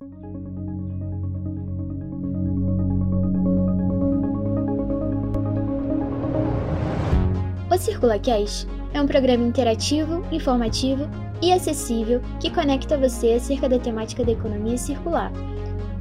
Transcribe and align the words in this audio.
O 0.00 0.06
CirculaCast 7.76 8.68
é 8.94 9.02
um 9.02 9.06
programa 9.06 9.44
interativo, 9.44 10.24
informativo 10.30 11.08
e 11.42 11.52
acessível 11.52 12.20
que 12.38 12.48
conecta 12.48 12.96
você 12.96 13.32
acerca 13.32 13.68
da 13.68 13.80
temática 13.80 14.24
da 14.24 14.30
economia 14.30 14.78
circular. 14.78 15.32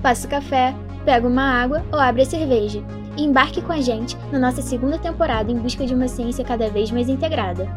Passe 0.01 0.27
o 0.27 0.29
café, 0.29 0.75
pega 1.03 1.27
uma 1.27 1.41
água 1.41 1.83
ou 1.91 1.99
abre 1.99 2.21
a 2.21 2.25
cerveja 2.25 2.83
e 3.17 3.23
embarque 3.23 3.63
com 3.63 3.73
a 3.73 3.81
gente 3.81 4.15
na 4.31 4.37
nossa 4.37 4.61
segunda 4.61 4.99
temporada 4.99 5.51
em 5.51 5.57
busca 5.57 5.87
de 5.87 5.95
uma 5.95 6.07
ciência 6.07 6.45
cada 6.45 6.69
vez 6.69 6.91
mais 6.91 7.09
integrada. 7.09 7.67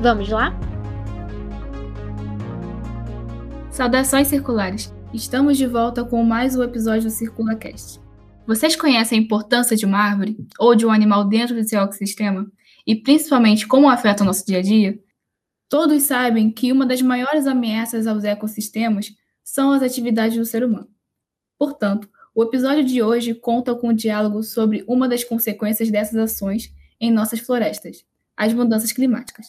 Vamos 0.00 0.28
lá? 0.30 0.52
Saudações 3.70 4.26
circulares! 4.26 4.99
Estamos 5.12 5.58
de 5.58 5.66
volta 5.66 6.04
com 6.04 6.22
mais 6.22 6.54
um 6.54 6.62
episódio 6.62 7.02
do 7.02 7.10
CirculaCast. 7.10 8.00
Vocês 8.46 8.76
conhecem 8.76 9.18
a 9.18 9.22
importância 9.22 9.76
de 9.76 9.84
uma 9.84 9.98
árvore 9.98 10.38
ou 10.56 10.76
de 10.76 10.86
um 10.86 10.92
animal 10.92 11.24
dentro 11.24 11.56
do 11.56 11.68
seu 11.68 11.80
ecossistema? 11.80 12.48
E 12.86 12.94
principalmente 12.94 13.66
como 13.66 13.90
afeta 13.90 14.22
o 14.22 14.26
nosso 14.26 14.46
dia 14.46 14.58
a 14.58 14.62
dia? 14.62 15.02
Todos 15.68 16.04
sabem 16.04 16.48
que 16.48 16.70
uma 16.70 16.86
das 16.86 17.02
maiores 17.02 17.48
ameaças 17.48 18.06
aos 18.06 18.22
ecossistemas 18.22 19.12
são 19.42 19.72
as 19.72 19.82
atividades 19.82 20.38
do 20.38 20.44
ser 20.44 20.62
humano. 20.62 20.88
Portanto, 21.58 22.08
o 22.32 22.44
episódio 22.44 22.84
de 22.84 23.02
hoje 23.02 23.34
conta 23.34 23.74
com 23.74 23.88
um 23.88 23.94
diálogo 23.94 24.44
sobre 24.44 24.84
uma 24.86 25.08
das 25.08 25.24
consequências 25.24 25.90
dessas 25.90 26.16
ações 26.16 26.72
em 27.00 27.10
nossas 27.10 27.40
florestas, 27.40 28.04
as 28.36 28.52
mudanças 28.52 28.92
climáticas. 28.92 29.48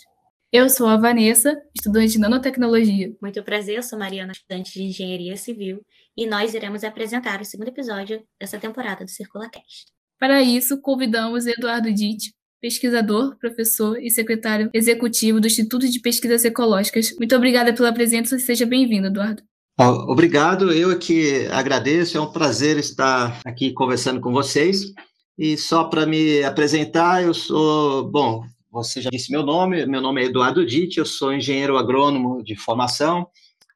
Eu 0.54 0.68
sou 0.70 0.88
a 0.88 0.98
Vanessa, 0.98 1.58
estudante 1.74 2.12
de 2.12 2.20
nanotecnologia. 2.20 3.16
Muito 3.22 3.42
prazer, 3.42 3.78
eu 3.78 3.84
sou 3.84 3.98
Mariana, 3.98 4.34
estudante 4.34 4.74
de 4.74 4.84
engenharia 4.84 5.38
civil, 5.38 5.80
e 6.18 6.28
nós 6.28 6.54
iremos 6.54 6.84
apresentar 6.84 7.40
o 7.40 7.46
segundo 7.46 7.70
episódio 7.70 8.22
dessa 8.38 8.60
temporada 8.60 9.06
do 9.06 9.10
CirculaCast. 9.10 9.86
Para 10.20 10.42
isso, 10.42 10.82
convidamos 10.82 11.48
Eduardo 11.48 11.90
Ditt, 11.94 12.34
pesquisador, 12.60 13.38
professor 13.38 13.98
e 13.98 14.12
secretário 14.12 14.70
executivo 14.74 15.40
do 15.40 15.48
Instituto 15.48 15.88
de 15.88 16.02
Pesquisas 16.02 16.44
Ecológicas. 16.44 17.16
Muito 17.18 17.34
obrigada 17.34 17.74
pela 17.74 17.94
presença 17.94 18.36
e 18.36 18.40
seja 18.42 18.66
bem-vindo, 18.66 19.08
Eduardo. 19.08 19.42
Obrigado, 19.80 20.74
eu 20.74 20.92
aqui 20.92 21.48
agradeço, 21.48 22.18
é 22.18 22.22
um 22.22 22.30
prazer 22.30 22.78
estar 22.78 23.40
aqui 23.46 23.72
conversando 23.72 24.20
com 24.20 24.34
vocês. 24.34 24.92
E 25.38 25.58
só 25.58 25.86
para 25.86 26.06
me 26.06 26.44
apresentar, 26.44 27.24
eu 27.24 27.34
sou, 27.34 28.12
bom, 28.12 28.44
você 28.72 29.02
já 29.02 29.10
disse 29.10 29.32
meu 29.32 29.44
nome, 29.44 29.86
meu 29.86 30.02
nome 30.02 30.22
é 30.22 30.26
Eduardo 30.26 30.66
Ditt, 30.66 30.98
eu 30.98 31.06
sou 31.06 31.34
engenheiro 31.34 31.78
agrônomo 31.78 32.42
de 32.42 32.56
formação, 32.56 33.28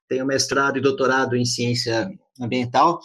tenho 0.08 0.26
mestrado 0.26 0.78
e 0.78 0.82
doutorado 0.82 1.36
em 1.36 1.44
ciência 1.44 2.10
ambiental 2.40 3.02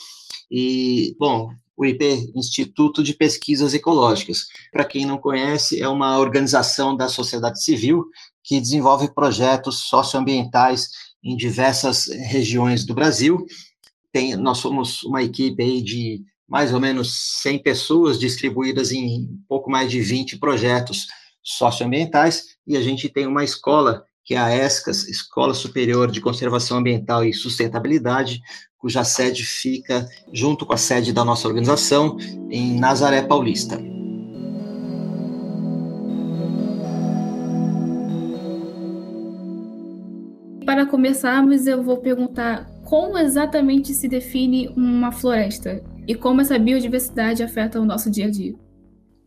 e, 0.48 1.16
bom, 1.18 1.50
o 1.77 1.84
IP, 1.84 2.30
Instituto 2.36 3.02
de 3.02 3.14
Pesquisas 3.14 3.74
Ecológicas. 3.74 4.46
Para 4.70 4.84
quem 4.84 5.05
não 5.05 5.18
conhece, 5.18 5.83
é 5.83 5.88
uma 5.88 6.18
organização 6.18 6.96
da 6.96 7.08
sociedade 7.08 7.62
civil 7.62 8.05
que 8.44 8.61
desenvolve 8.61 9.12
projetos 9.12 9.80
socioambientais 9.88 10.88
em 11.24 11.36
diversas 11.36 12.06
regiões 12.06 12.84
do 12.84 12.94
Brasil. 12.94 13.44
Tem, 14.12 14.36
nós 14.36 14.58
somos 14.58 15.02
uma 15.02 15.22
equipe 15.22 15.62
aí 15.62 15.83
de 15.83 16.22
mais 16.46 16.72
ou 16.74 16.80
menos 16.80 17.41
100 17.42 17.62
pessoas 17.62 18.18
distribuídas 18.18 18.92
em 18.92 19.28
pouco 19.48 19.70
mais 19.70 19.91
de 19.91 20.00
20 20.00 20.38
projetos 20.38 21.06
socioambientais 21.42 22.56
e 22.66 22.77
a 22.77 22.80
gente 22.80 23.08
tem 23.08 23.27
uma 23.27 23.44
escola 23.44 24.05
que 24.24 24.34
é 24.34 24.38
a 24.38 24.55
ESCAS, 24.55 25.08
Escola 25.08 25.55
Superior 25.55 26.10
de 26.10 26.20
Conservação 26.20 26.78
Ambiental 26.78 27.24
e 27.24 27.33
Sustentabilidade, 27.33 28.41
cuja 28.78 29.02
sede 29.02 29.44
fica 29.44 30.08
junto 30.33 30.64
com 30.64 30.72
a 30.72 30.77
sede 30.77 31.12
da 31.12 31.24
nossa 31.24 31.48
organização 31.48 32.16
em 32.50 32.78
Nazaré 32.78 33.22
Paulista. 33.22 33.80
para 40.70 40.86
começarmos, 40.86 41.67
eu 41.67 41.83
vou 41.83 41.96
perguntar 41.96 42.64
como 42.84 43.18
exatamente 43.18 43.92
se 43.92 44.07
define 44.07 44.68
uma 44.77 45.11
floresta 45.11 45.83
e 46.07 46.14
como 46.14 46.40
essa 46.40 46.57
biodiversidade 46.61 47.42
afeta 47.42 47.80
o 47.80 47.84
nosso 47.84 48.08
dia 48.08 48.27
a 48.27 48.30
dia. 48.30 48.55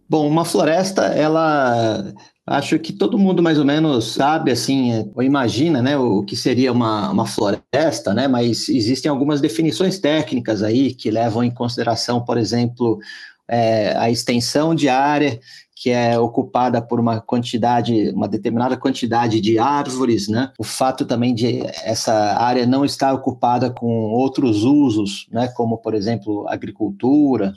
Bom, 0.09 0.28
uma 0.28 0.46
floresta, 0.46 1.03
ela 1.06 2.14
acho 2.46 2.78
que 2.78 2.91
todo 2.91 3.18
mundo 3.18 3.41
mais 3.41 3.58
ou 3.58 3.66
menos 3.66 4.14
sabe 4.14 4.52
assim, 4.52 4.91
é, 4.91 5.06
ou 5.16 5.24
imagina, 5.24 5.81
né, 5.81 5.97
o 5.97 6.24
que 6.24 6.36
seria 6.36 6.74
uma, 6.74 7.09
uma 7.09 7.25
floresta, 7.25 8.13
né? 8.13 8.28
Mas 8.28 8.68
existem 8.68 9.09
algumas 9.09 9.40
definições 9.40 9.97
técnicas 9.97 10.62
aí 10.62 10.94
que 10.94 11.09
levam 11.09 11.44
em 11.44 11.52
consideração, 11.52 12.24
por 12.24 12.38
exemplo, 12.38 13.00
é, 13.47 13.96
a 13.97 14.09
extensão 14.09 14.75
de 14.75 14.90
área 14.90 15.40
que 15.75 15.90
é 15.90 16.18
ocupada 16.18 16.81
por 16.81 17.00
uma 17.00 17.19
quantidade, 17.19 18.09
uma 18.12 18.28
determinada 18.28 18.78
quantidade 18.78 19.42
de 19.42 19.58
árvores, 19.59 20.28
né? 20.28 20.52
O 20.58 20.63
fato 20.63 21.06
também 21.06 21.34
de 21.34 21.62
essa 21.84 22.13
área 22.13 22.66
não 22.66 22.86
estar 22.86 23.13
ocupada 23.13 23.69
com 23.69 24.12
outros 24.12 24.63
usos, 24.63 25.28
né? 25.31 25.47
Como, 25.50 25.78
por 25.78 25.94
exemplo, 25.94 26.46
agricultura, 26.47 27.53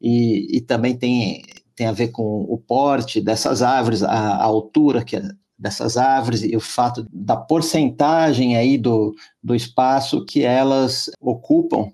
e, 0.00 0.56
e 0.56 0.60
também 0.60 0.96
tem, 0.96 1.42
tem 1.76 1.86
a 1.86 1.92
ver 1.92 2.08
com 2.08 2.40
o 2.48 2.58
porte 2.58 3.20
dessas 3.20 3.62
árvores, 3.62 4.02
a, 4.02 4.10
a 4.10 4.42
altura 4.42 5.04
que 5.04 5.16
é 5.16 5.22
dessas 5.58 5.96
árvores 5.96 6.42
e 6.42 6.54
o 6.54 6.60
fato 6.60 7.06
da 7.10 7.36
porcentagem 7.36 8.56
aí 8.56 8.76
do, 8.76 9.14
do 9.42 9.54
espaço 9.54 10.24
que 10.24 10.42
elas 10.42 11.10
ocupam, 11.20 11.90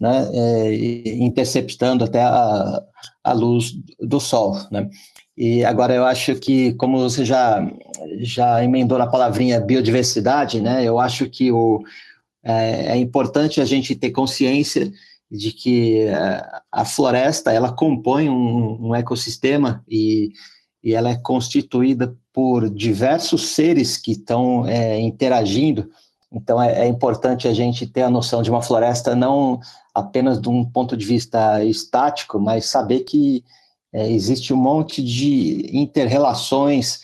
né, 0.00 0.28
é, 0.32 1.14
interceptando 1.16 2.04
até 2.04 2.22
a, 2.22 2.82
a 3.22 3.32
luz 3.32 3.74
do 4.00 4.18
sol, 4.18 4.56
né? 4.70 4.88
E 5.36 5.64
agora 5.64 5.92
eu 5.92 6.04
acho 6.04 6.36
que, 6.36 6.74
como 6.74 6.98
você 6.98 7.24
já, 7.24 7.68
já 8.20 8.62
emendou 8.62 8.96
na 8.96 9.06
palavrinha 9.06 9.60
biodiversidade, 9.60 10.60
né, 10.60 10.84
eu 10.84 10.98
acho 10.98 11.28
que 11.28 11.50
o, 11.50 11.82
é, 12.42 12.92
é 12.92 12.96
importante 12.96 13.60
a 13.60 13.64
gente 13.64 13.96
ter 13.96 14.12
consciência 14.12 14.92
de 15.36 15.52
que 15.52 16.02
é, 16.02 16.42
a 16.70 16.84
floresta, 16.84 17.52
ela 17.52 17.72
compõe 17.72 18.28
um, 18.28 18.88
um 18.88 18.94
ecossistema 18.94 19.84
e, 19.88 20.32
e 20.82 20.94
ela 20.94 21.10
é 21.10 21.16
constituída 21.16 22.16
por 22.32 22.70
diversos 22.70 23.48
seres 23.48 23.96
que 23.96 24.12
estão 24.12 24.66
é, 24.66 24.98
interagindo, 25.00 25.90
então 26.32 26.60
é, 26.62 26.84
é, 26.84 26.86
importante 26.86 27.46
a 27.48 27.52
gente 27.52 27.86
ter 27.86 28.02
a 28.02 28.10
noção 28.10 28.42
de 28.42 28.50
uma 28.50 28.62
floresta 28.62 29.14
não 29.14 29.60
apenas 29.94 30.40
de 30.40 30.48
um 30.48 30.64
ponto 30.64 30.96
de 30.96 31.04
vista 31.04 31.64
estático, 31.64 32.38
mas 32.40 32.66
saber 32.66 33.00
que 33.00 33.44
é, 33.92 34.10
existe 34.10 34.52
um 34.52 34.56
monte 34.56 35.02
de 35.02 35.68
interrelações 35.72 37.00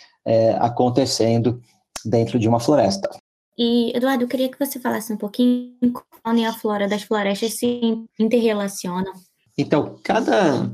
acontecendo 0.61 1.61
dentro 2.05 2.39
de 2.39 2.47
uma 2.47 2.61
floresta. 2.61 3.11
E, 3.63 3.95
Eduardo, 3.95 4.25
eu 4.25 4.29
queria 4.29 4.49
que 4.49 4.59
você 4.59 4.81
falasse 4.81 5.13
um 5.13 5.19
pouquinho 5.19 5.93
como 5.93 6.47
a 6.47 6.53
flora 6.55 6.89
das 6.89 7.03
florestas 7.03 7.59
se 7.59 7.79
interrelacionam. 8.19 9.13
Então, 9.59 9.99
cada, 10.03 10.73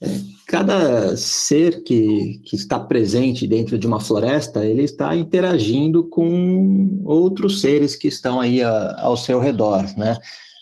é, 0.00 0.08
cada 0.44 1.16
ser 1.16 1.84
que, 1.84 2.40
que 2.44 2.56
está 2.56 2.80
presente 2.80 3.46
dentro 3.46 3.78
de 3.78 3.86
uma 3.86 4.00
floresta, 4.00 4.66
ele 4.66 4.82
está 4.82 5.14
interagindo 5.14 6.02
com 6.02 7.00
outros 7.04 7.60
seres 7.60 7.94
que 7.94 8.08
estão 8.08 8.40
aí 8.40 8.60
a, 8.60 9.02
ao 9.02 9.16
seu 9.16 9.38
redor, 9.38 9.84
né? 9.96 10.16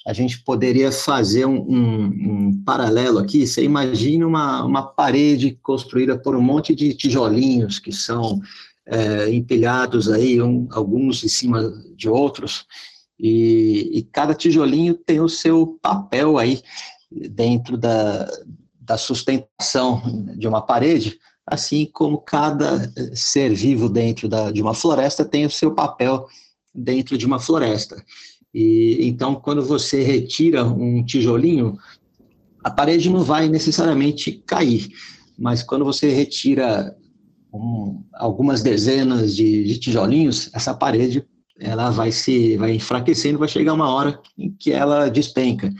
a 0.07 0.13
gente 0.13 0.43
poderia 0.45 0.93
fazer 0.93 1.47
um, 1.47 1.63
um, 1.63 2.05
um, 2.05 2.63
paralelo 2.63 3.19
aqui. 3.19 3.47
Você 3.47 3.65
imagina 3.65 4.27
uma, 4.27 4.63
uma 4.63 4.83
parede 4.83 5.59
construída 5.63 6.19
por 6.19 6.37
um 6.37 6.43
monte 6.43 6.75
de 6.75 6.93
tijolinhos 6.93 7.79
que 7.79 7.91
são 7.91 8.39
é, 8.87 9.31
empilhados 9.31 10.11
aí, 10.11 10.41
um, 10.41 10.69
alguns 10.71 11.25
em 11.25 11.29
cima 11.29 11.73
de 11.97 12.09
outros, 12.09 12.67
e, 13.19 13.91
e, 13.93 14.03
cada 14.03 14.35
tijolinho 14.35 14.95
tem 14.95 15.21
o 15.21 15.29
seu 15.29 15.79
papel 15.81 16.37
aí 16.37 16.61
dentro 17.11 17.77
da, 17.77 18.29
da 18.81 18.99
sustentação 18.99 20.03
de 20.37 20.49
uma 20.49 20.61
parede, 20.61 21.19
assim 21.47 21.87
como 21.87 22.19
cada 22.19 22.93
ser 23.15 23.55
vivo 23.55 23.89
dentro 23.89 24.29
da, 24.29 24.51
de 24.51 24.61
uma 24.61 24.75
floresta 24.75 25.25
tem 25.25 25.47
o 25.47 25.51
seu 25.51 25.73
papel 25.73 26.27
dentro 26.75 27.17
de 27.17 27.25
uma 27.25 27.39
floresta. 27.39 28.05
E 28.53 28.99
então, 29.01 29.35
quando 29.35 29.65
você 29.65 30.03
retira 30.03 30.65
um 30.65 31.05
tijolinho, 31.05 31.79
a 32.63 32.71
parede 32.71 33.11
não 33.11 33.23
vai 33.23 33.49
necessariamente 33.49 34.43
cair, 34.47 34.89
mas 35.39 35.63
quando 35.63 35.85
você 35.85 36.11
retira 36.11 36.97
um, 37.55 38.05
algumas 38.13 38.63
dezenas 38.63 39.35
de, 39.35 39.65
de, 39.65 39.79
tijolinhos, 39.79 40.51
essa 40.53 40.75
parede 40.75 41.25
ela 41.61 41.89
vai 41.91 42.11
se 42.11 42.57
vai 42.57 42.73
enfraquecendo, 42.73 43.39
vai 43.39 43.47
chegar 43.47 43.73
uma 43.73 43.89
hora 43.89 44.21
em 44.37 44.51
que 44.51 44.73
ela 44.73 45.09
despenca. 45.09 45.73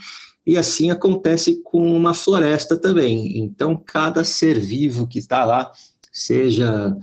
E 0.47 0.57
assim 0.57 0.89
acontece 0.89 1.61
com 1.63 1.95
uma 1.95 2.13
floresta 2.13 2.77
também. 2.77 3.39
Então, 3.39 3.75
cada 3.75 4.23
ser 4.23 4.59
vivo 4.59 5.07
que 5.07 5.19
está 5.19 5.43
lá, 5.43 5.71
seja 6.13 6.95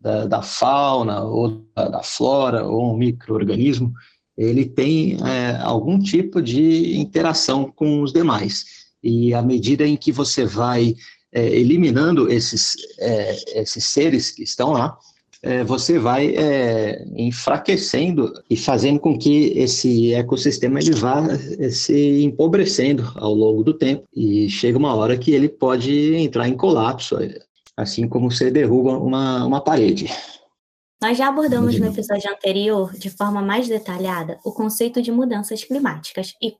da, 0.00 0.26
da 0.26 0.42
fauna 0.42 1.24
ou 1.24 1.64
da, 1.74 1.88
da 1.88 2.02
flora 2.02 2.64
ou 2.64 2.92
um 2.92 2.96
microorganismo, 2.96 3.92
ele 4.36 4.64
tem 4.64 5.18
é, 5.26 5.56
algum 5.60 5.98
tipo 5.98 6.40
de 6.40 6.96
interação 6.98 7.70
com 7.74 8.02
os 8.02 8.12
demais. 8.12 8.64
E 9.02 9.34
à 9.34 9.42
medida 9.42 9.86
em 9.86 9.96
que 9.96 10.12
você 10.12 10.44
vai 10.44 10.94
é, 11.32 11.46
eliminando 11.46 12.30
esses, 12.30 12.76
é, 12.98 13.60
esses 13.60 13.84
seres 13.84 14.30
que 14.30 14.42
estão 14.42 14.72
lá, 14.72 14.96
é, 15.42 15.64
você 15.64 15.98
vai 15.98 16.34
é, 16.36 17.02
enfraquecendo 17.16 18.32
e 18.48 18.56
fazendo 18.56 19.00
com 19.00 19.18
que 19.18 19.58
esse 19.58 20.12
ecossistema 20.12 20.80
ele 20.80 20.92
vá 20.92 21.26
é, 21.58 21.70
se 21.70 22.22
empobrecendo 22.22 23.10
ao 23.16 23.32
longo 23.32 23.64
do 23.64 23.72
tempo 23.72 24.04
e 24.14 24.50
chega 24.50 24.76
uma 24.76 24.94
hora 24.94 25.16
que 25.16 25.32
ele 25.32 25.48
pode 25.48 26.14
entrar 26.16 26.46
em 26.46 26.56
colapso, 26.56 27.16
assim 27.76 28.06
como 28.06 28.30
você 28.30 28.50
derruba 28.50 28.98
uma, 28.98 29.44
uma 29.46 29.60
parede. 29.62 30.10
Nós 31.02 31.16
já 31.16 31.28
abordamos 31.28 31.78
no 31.80 31.86
episódio 31.86 32.30
anterior, 32.30 32.92
de 32.92 33.08
forma 33.08 33.40
mais 33.40 33.66
detalhada, 33.66 34.38
o 34.44 34.52
conceito 34.52 35.00
de 35.00 35.10
mudanças 35.10 35.64
climáticas. 35.64 36.34
E, 36.42 36.54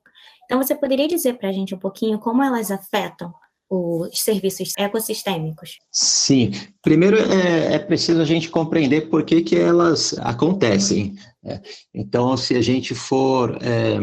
então, 0.45 0.57
você 0.57 0.73
poderia 0.73 1.07
dizer 1.07 1.37
para 1.37 1.49
a 1.49 1.51
gente 1.51 1.75
um 1.75 1.77
pouquinho 1.77 2.17
como 2.17 2.41
elas 2.41 2.71
afetam 2.71 3.31
os 3.73 4.19
serviços 4.19 4.73
ecossistêmicos? 4.77 5.77
Sim. 5.89 6.51
Primeiro 6.81 7.17
é, 7.17 7.75
é 7.75 7.79
preciso 7.79 8.19
a 8.19 8.25
gente 8.25 8.49
compreender 8.49 9.09
por 9.09 9.23
que, 9.23 9.41
que 9.41 9.55
elas 9.55 10.13
acontecem. 10.19 11.15
Né? 11.41 11.61
Então, 11.93 12.35
se 12.35 12.53
a 12.55 12.61
gente 12.61 12.93
for 12.93 13.57
é, 13.61 13.97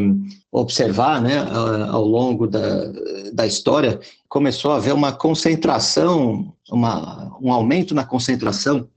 observar 0.51 1.21
né, 1.21 1.37
ao 1.91 2.03
longo 2.03 2.47
da, 2.47 2.91
da 3.31 3.45
história, 3.45 3.99
começou 4.27 4.71
a 4.71 4.77
haver 4.77 4.95
uma 4.95 5.11
concentração, 5.11 6.51
uma, 6.71 7.37
um 7.39 7.53
aumento 7.53 7.93
na 7.93 8.03
concentração 8.03 8.89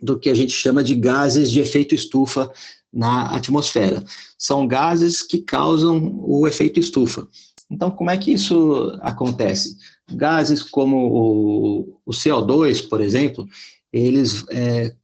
do 0.00 0.18
que 0.18 0.30
a 0.30 0.34
gente 0.34 0.52
chama 0.52 0.82
de 0.82 0.94
gases 0.94 1.50
de 1.50 1.60
efeito 1.60 1.94
estufa 1.94 2.50
na 2.90 3.36
atmosfera. 3.36 4.02
São 4.38 4.66
gases 4.66 5.20
que 5.20 5.42
causam 5.42 6.18
o 6.24 6.48
efeito 6.48 6.80
estufa. 6.80 7.28
Então, 7.70 7.90
como 7.90 8.10
é 8.10 8.16
que 8.16 8.32
isso 8.32 8.96
acontece? 9.00 9.76
Gases 10.12 10.62
como 10.62 10.96
o, 10.96 12.00
o 12.06 12.10
CO2, 12.12 12.88
por 12.88 13.00
exemplo, 13.00 13.46
eles, 13.92 14.44
é, 14.50 14.94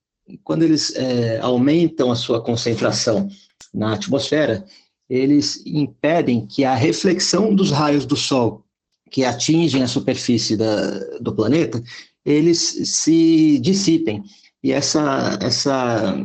quando 0.44 0.62
eles 0.62 0.94
é, 0.94 1.40
aumentam 1.40 2.12
a 2.12 2.16
sua 2.16 2.40
concentração 2.40 3.28
na 3.74 3.94
atmosfera, 3.94 4.64
eles 5.08 5.62
impedem 5.66 6.46
que 6.46 6.64
a 6.64 6.74
reflexão 6.74 7.54
dos 7.54 7.70
raios 7.70 8.06
do 8.06 8.16
Sol 8.16 8.64
que 9.12 9.24
atingem 9.26 9.82
a 9.82 9.88
superfície 9.88 10.56
da, 10.56 10.98
do 11.20 11.34
planeta, 11.34 11.82
eles 12.24 12.58
se 12.58 13.58
dissipem. 13.58 14.24
E 14.62 14.72
essa, 14.72 15.38
essa 15.40 16.18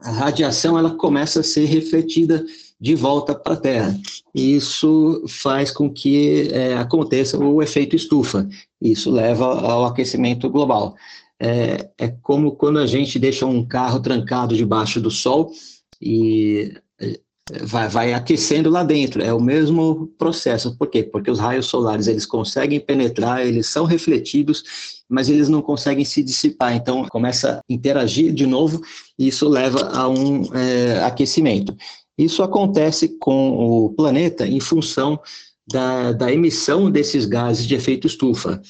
radiação 0.00 0.76
ela 0.76 0.96
começa 0.96 1.40
a 1.40 1.44
ser 1.44 1.66
refletida 1.66 2.44
de 2.80 2.94
volta 2.94 3.34
para 3.34 3.54
a 3.54 3.56
Terra. 3.56 3.98
Isso 4.34 5.24
faz 5.28 5.70
com 5.70 5.90
que 5.90 6.48
é, 6.52 6.76
aconteça 6.76 7.38
o 7.38 7.62
efeito 7.62 7.96
estufa. 7.96 8.48
Isso 8.80 9.10
leva 9.10 9.46
ao 9.46 9.86
aquecimento 9.86 10.48
global. 10.50 10.94
É, 11.40 11.88
é 11.98 12.08
como 12.22 12.52
quando 12.52 12.78
a 12.78 12.86
gente 12.86 13.18
deixa 13.18 13.46
um 13.46 13.64
carro 13.64 14.00
trancado 14.00 14.56
debaixo 14.56 15.00
do 15.00 15.10
sol 15.10 15.52
e 16.00 16.74
é, 17.00 17.18
vai, 17.62 17.88
vai 17.88 18.12
aquecendo 18.12 18.68
lá 18.68 18.84
dentro. 18.84 19.22
É 19.22 19.32
o 19.32 19.40
mesmo 19.40 20.08
processo. 20.18 20.76
Por 20.76 20.88
quê? 20.88 21.02
Porque 21.02 21.30
os 21.30 21.38
raios 21.38 21.66
solares 21.66 22.06
eles 22.06 22.26
conseguem 22.26 22.80
penetrar, 22.80 23.46
eles 23.46 23.66
são 23.66 23.84
refletidos 23.84 24.96
mas 25.08 25.28
eles 25.28 25.48
não 25.48 25.62
conseguem 25.62 26.04
se 26.04 26.22
dissipar. 26.22 26.74
Então, 26.74 27.04
começa 27.08 27.58
a 27.58 27.62
interagir 27.68 28.32
de 28.32 28.46
novo 28.46 28.82
e 29.18 29.28
isso 29.28 29.48
leva 29.48 29.90
a 29.94 30.08
um 30.08 30.42
é, 30.54 31.04
aquecimento. 31.04 31.76
Isso 32.16 32.42
acontece 32.42 33.08
com 33.18 33.50
o 33.56 33.90
planeta 33.90 34.46
em 34.46 34.60
função 34.60 35.20
da, 35.66 36.12
da 36.12 36.32
emissão 36.32 36.90
desses 36.90 37.26
gases 37.26 37.66
de 37.66 37.74
efeito 37.74 38.06
estufa. 38.06 38.60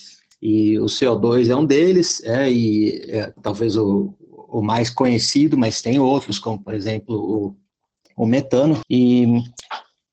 E 0.43 0.79
o 0.79 0.87
CO2 0.87 1.49
é 1.49 1.57
um 1.57 1.65
deles, 1.65 2.23
é, 2.25 2.51
e 2.51 3.03
é, 3.09 3.33
talvez 3.43 3.77
o, 3.77 4.15
o 4.21 4.61
mais 4.61 4.91
conhecido, 4.91 5.57
mas 5.57 5.83
tem 5.83 5.99
outros, 5.99 6.39
como, 6.39 6.63
por 6.63 6.75
exemplo, 6.75 7.17
o, 7.17 7.57
o 8.23 8.27
metano. 8.27 8.81
E 8.89 9.27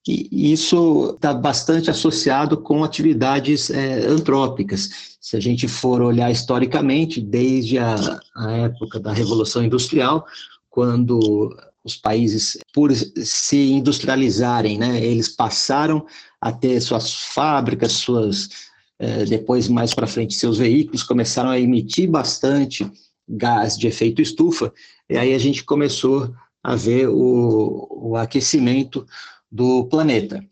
e 0.06 0.52
isso 0.52 1.12
está 1.16 1.34
bastante 1.34 1.90
associado 1.90 2.58
com 2.58 2.84
atividades 2.84 3.70
é, 3.70 4.06
antrópicas. 4.06 5.16
Se 5.22 5.38
a 5.38 5.40
gente 5.40 5.66
for 5.68 6.02
olhar 6.02 6.30
historicamente, 6.30 7.22
desde 7.22 7.78
a, 7.78 8.20
a 8.36 8.52
época 8.52 9.00
da 9.00 9.14
Revolução 9.14 9.64
Industrial, 9.64 10.26
quando 10.70 11.56
os 11.84 11.96
países, 11.96 12.58
por 12.74 12.94
se 12.96 13.72
industrializarem, 13.72 14.78
né, 14.78 15.04
eles 15.04 15.28
passaram 15.28 16.06
a 16.40 16.52
ter 16.52 16.80
suas 16.82 17.14
fábricas, 17.14 17.92
suas 17.94 18.50
eh, 19.00 19.26
depois 19.26 19.68
mais 19.68 19.94
para 19.94 20.08
frente 20.08 20.34
seus 20.34 20.58
veículos 20.58 21.04
começaram 21.04 21.50
a 21.50 21.60
emitir 21.60 22.10
bastante 22.10 22.90
gás 23.28 23.78
de 23.78 23.88
efeito 23.88 24.22
estufa, 24.22 24.74
e 25.10 25.18
aí 25.18 25.34
a 25.34 25.38
gente 25.38 25.64
começou 25.64 26.34
a 26.64 26.76
ver 26.76 27.10
o, 27.10 27.88
o 27.92 28.16
aquecimento 28.16 29.06
do 29.52 29.86
planeta. 29.86 30.44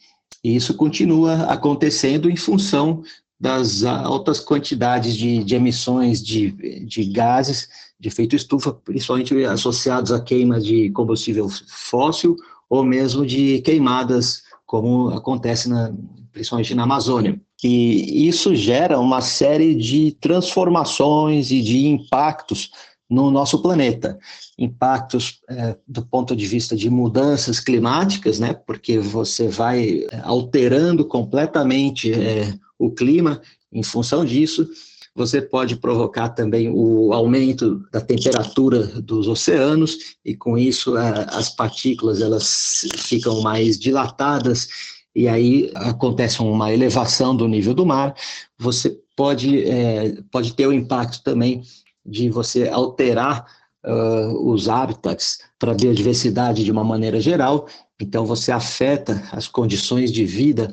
E 0.44 0.56
isso 0.56 0.74
continua 0.74 1.44
acontecendo 1.45 2.30
em 2.30 2.36
função 2.36 3.04
das 3.41 3.83
altas 3.83 4.39
quantidades 4.39 5.17
de, 5.17 5.43
de 5.43 5.55
emissões 5.55 6.21
de, 6.21 6.51
de 6.85 7.03
gases 7.05 7.67
de 7.99 8.07
efeito 8.07 8.35
estufa, 8.35 8.71
principalmente 8.71 9.33
associados 9.45 10.11
à 10.11 10.21
queima 10.21 10.61
de 10.61 10.91
combustível 10.91 11.49
fóssil 11.67 12.35
ou 12.69 12.83
mesmo 12.83 13.25
de 13.25 13.59
queimadas, 13.61 14.43
como 14.63 15.09
acontece 15.09 15.67
na, 15.67 15.91
principalmente 16.31 16.75
na 16.75 16.83
Amazônia. 16.83 17.41
E 17.63 18.27
isso 18.27 18.55
gera 18.55 18.99
uma 18.99 19.21
série 19.21 19.73
de 19.73 20.11
transformações 20.21 21.49
e 21.49 21.61
de 21.61 21.88
impactos 21.88 22.69
no 23.09 23.31
nosso 23.31 23.59
planeta. 23.61 24.19
Impactos 24.57 25.39
é, 25.49 25.75
do 25.88 26.05
ponto 26.05 26.35
de 26.35 26.45
vista 26.45 26.75
de 26.75 26.89
mudanças 26.91 27.59
climáticas, 27.59 28.39
né, 28.39 28.53
porque 28.53 28.99
você 28.99 29.47
vai 29.47 30.05
alterando 30.23 31.03
completamente 31.05 32.13
é, 32.13 32.53
o 32.81 32.92
clima 32.92 33.42
em 33.72 33.83
função 33.83 34.25
disso, 34.25 34.68
você 35.16 35.42
pode 35.42 35.75
provocar 35.75 36.30
também 36.30 36.69
o 36.69 37.13
aumento 37.13 37.83
da 37.92 38.00
temperatura 38.00 38.86
dos 39.01 39.28
oceanos 39.28 40.16
e 40.25 40.36
com 40.36 40.57
isso 40.57 40.95
as 40.95 41.50
partículas 41.50 42.22
elas 42.22 42.86
ficam 42.95 43.42
mais 43.42 43.78
dilatadas 43.78 44.68
e 45.13 45.28
aí 45.28 45.69
acontece 45.75 46.42
uma 46.42 46.74
elevação 46.74 47.36
do 47.36 47.48
nível 47.48 47.74
do 47.74 47.86
mar. 47.86 48.15
Você 48.58 48.98
pode 49.15 49.63
é, 49.70 50.17
pode 50.32 50.53
ter 50.53 50.65
o 50.65 50.74
impacto 50.74 51.22
também 51.24 51.62
de 52.05 52.29
você 52.29 52.70
alterar 52.70 53.46
uh, 53.86 54.50
os 54.50 54.70
hábitats 54.70 55.39
para 55.60 55.74
a 55.74 55.75
biodiversidade 55.75 56.63
de 56.63 56.72
uma 56.72 56.84
maneira 56.84 57.20
geral. 57.20 57.67
Então 58.00 58.25
você 58.25 58.51
afeta 58.51 59.22
as 59.32 59.48
condições 59.48 60.12
de 60.12 60.25
vida 60.25 60.72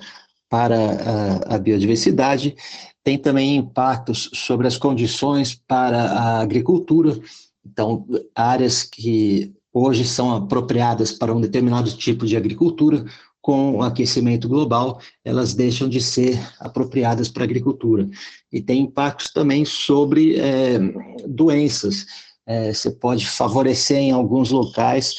para 0.48 0.76
a, 0.76 1.56
a 1.56 1.58
biodiversidade 1.58 2.56
tem 3.04 3.16
também 3.16 3.56
impactos 3.56 4.30
sobre 4.34 4.66
as 4.66 4.76
condições 4.76 5.54
para 5.54 5.98
a 5.98 6.40
agricultura. 6.40 7.18
Então, 7.64 8.06
áreas 8.34 8.82
que 8.82 9.54
hoje 9.72 10.04
são 10.04 10.34
apropriadas 10.34 11.12
para 11.12 11.34
um 11.34 11.40
determinado 11.40 11.90
tipo 11.90 12.26
de 12.26 12.36
agricultura, 12.36 13.04
com 13.40 13.76
o 13.76 13.82
aquecimento 13.82 14.46
global, 14.46 15.00
elas 15.24 15.54
deixam 15.54 15.88
de 15.88 16.02
ser 16.02 16.38
apropriadas 16.60 17.30
para 17.30 17.44
a 17.44 17.46
agricultura. 17.46 18.06
E 18.52 18.60
tem 18.60 18.82
impactos 18.82 19.32
também 19.32 19.64
sobre 19.64 20.36
é, 20.36 20.78
doenças. 21.26 22.04
É, 22.48 22.72
você 22.72 22.90
pode 22.90 23.28
favorecer 23.28 23.98
em 23.98 24.10
alguns 24.10 24.50
locais 24.50 25.16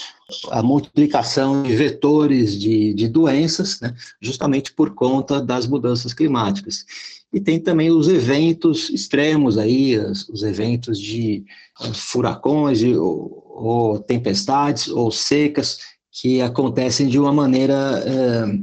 a 0.49 0.63
multiplicação 0.63 1.61
de 1.61 1.75
vetores 1.75 2.59
de, 2.59 2.91
de 2.95 3.07
doenças, 3.07 3.79
né, 3.79 3.93
justamente 4.19 4.73
por 4.73 4.95
conta 4.95 5.39
das 5.39 5.67
mudanças 5.67 6.11
climáticas. 6.11 6.85
E 7.31 7.39
tem 7.39 7.59
também 7.59 7.91
os 7.91 8.07
eventos 8.07 8.89
extremos 8.89 9.59
aí, 9.59 9.95
os 9.99 10.41
eventos 10.41 10.99
de 10.99 11.45
eh, 11.81 11.93
furacões 11.93 12.81
ou, 12.83 13.45
ou 13.55 13.99
tempestades 13.99 14.87
ou 14.87 15.11
secas 15.11 15.77
que 16.11 16.41
acontecem 16.41 17.07
de 17.07 17.19
uma 17.19 17.31
maneira 17.31 18.03
é, 18.03 18.59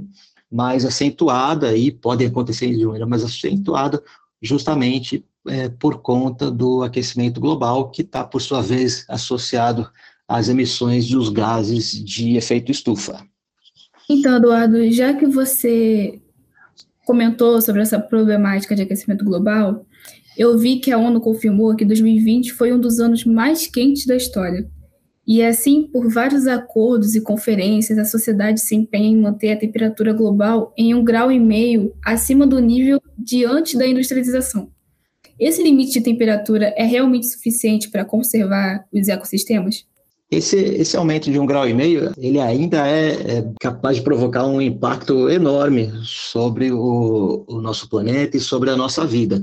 mais 0.50 0.84
acentuada 0.84 1.76
e 1.76 1.92
podem 1.92 2.26
acontecer 2.26 2.68
de 2.70 2.78
uma 2.78 2.86
maneira 2.86 3.06
mais 3.06 3.22
acentuada 3.22 4.02
justamente 4.42 5.24
é, 5.48 5.68
por 5.68 6.00
conta 6.00 6.50
do 6.50 6.82
aquecimento 6.82 7.40
global 7.40 7.90
que 7.90 8.02
está, 8.02 8.24
por 8.24 8.40
sua 8.40 8.62
vez, 8.62 9.04
associado 9.08 9.88
às 10.28 10.48
emissões 10.48 11.08
dos 11.08 11.28
gases 11.28 11.92
de 11.92 12.36
efeito 12.36 12.72
estufa. 12.72 13.24
Então, 14.08 14.36
Eduardo, 14.36 14.90
já 14.90 15.14
que 15.14 15.26
você 15.26 16.20
comentou 17.04 17.60
sobre 17.60 17.82
essa 17.82 17.98
problemática 17.98 18.74
de 18.74 18.82
aquecimento 18.82 19.24
global, 19.24 19.86
eu 20.36 20.58
vi 20.58 20.78
que 20.78 20.92
a 20.92 20.98
ONU 20.98 21.20
confirmou 21.20 21.74
que 21.74 21.84
2020 21.84 22.52
foi 22.52 22.72
um 22.72 22.78
dos 22.78 23.00
anos 23.00 23.24
mais 23.24 23.66
quentes 23.66 24.06
da 24.06 24.16
história. 24.16 24.68
E 25.26 25.42
assim, 25.42 25.88
por 25.92 26.08
vários 26.08 26.46
acordos 26.46 27.16
e 27.16 27.20
conferências, 27.20 27.98
a 27.98 28.04
sociedade 28.04 28.60
se 28.60 28.76
empenha 28.76 29.08
em 29.08 29.20
manter 29.20 29.52
a 29.52 29.58
temperatura 29.58 30.12
global 30.12 30.72
em 30.76 30.94
um 30.94 31.02
grau 31.02 31.32
e 31.32 31.40
meio 31.40 31.92
acima 32.04 32.46
do 32.46 32.60
nível 32.60 33.02
de 33.18 33.44
antes 33.44 33.74
da 33.74 33.86
industrialização. 33.86 34.70
Esse 35.38 35.62
limite 35.62 35.92
de 35.92 36.00
temperatura 36.00 36.72
é 36.76 36.84
realmente 36.84 37.26
suficiente 37.26 37.90
para 37.90 38.04
conservar 38.04 38.86
os 38.92 39.08
ecossistemas? 39.08 39.84
Esse, 40.30 40.56
esse 40.56 40.96
aumento 40.96 41.30
de 41.30 41.38
um 41.38 41.46
grau 41.46 41.68
e 41.68 41.74
meio, 41.74 42.12
ele 42.18 42.40
ainda 42.40 42.88
é, 42.88 43.10
é 43.10 43.52
capaz 43.60 43.96
de 43.96 44.02
provocar 44.02 44.44
um 44.44 44.60
impacto 44.60 45.30
enorme 45.30 45.92
sobre 46.02 46.72
o, 46.72 47.44
o, 47.46 47.60
nosso 47.60 47.88
planeta 47.88 48.36
e 48.36 48.40
sobre 48.40 48.70
a 48.70 48.76
nossa 48.76 49.06
vida. 49.06 49.40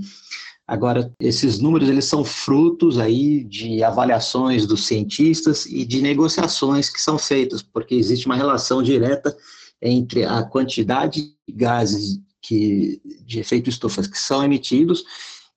Agora, 0.68 1.10
esses 1.22 1.60
números 1.60 1.88
eles 1.88 2.06
são 2.06 2.24
frutos 2.26 3.00
aí 3.00 3.44
de 3.46 3.82
avaliações 3.82 4.66
dos 4.66 4.86
cientistas 4.86 5.66
e 5.66 5.86
de 5.86 6.02
negociações 6.02 6.90
que 6.90 7.00
são 7.00 7.18
feitas, 7.18 7.62
porque 7.62 7.96
existe 7.96 8.26
uma 8.26 8.36
relação 8.36 8.84
direta 8.84 9.36
entre 9.82 10.26
a 10.26 10.44
quantidade 10.44 11.34
de 11.48 11.54
gases 11.54 12.20
que, 12.42 13.02
de 13.26 13.40
efeito 13.40 13.70
estufa 13.70 14.02
que 14.02 14.20
são 14.20 14.44
emitidos 14.44 15.04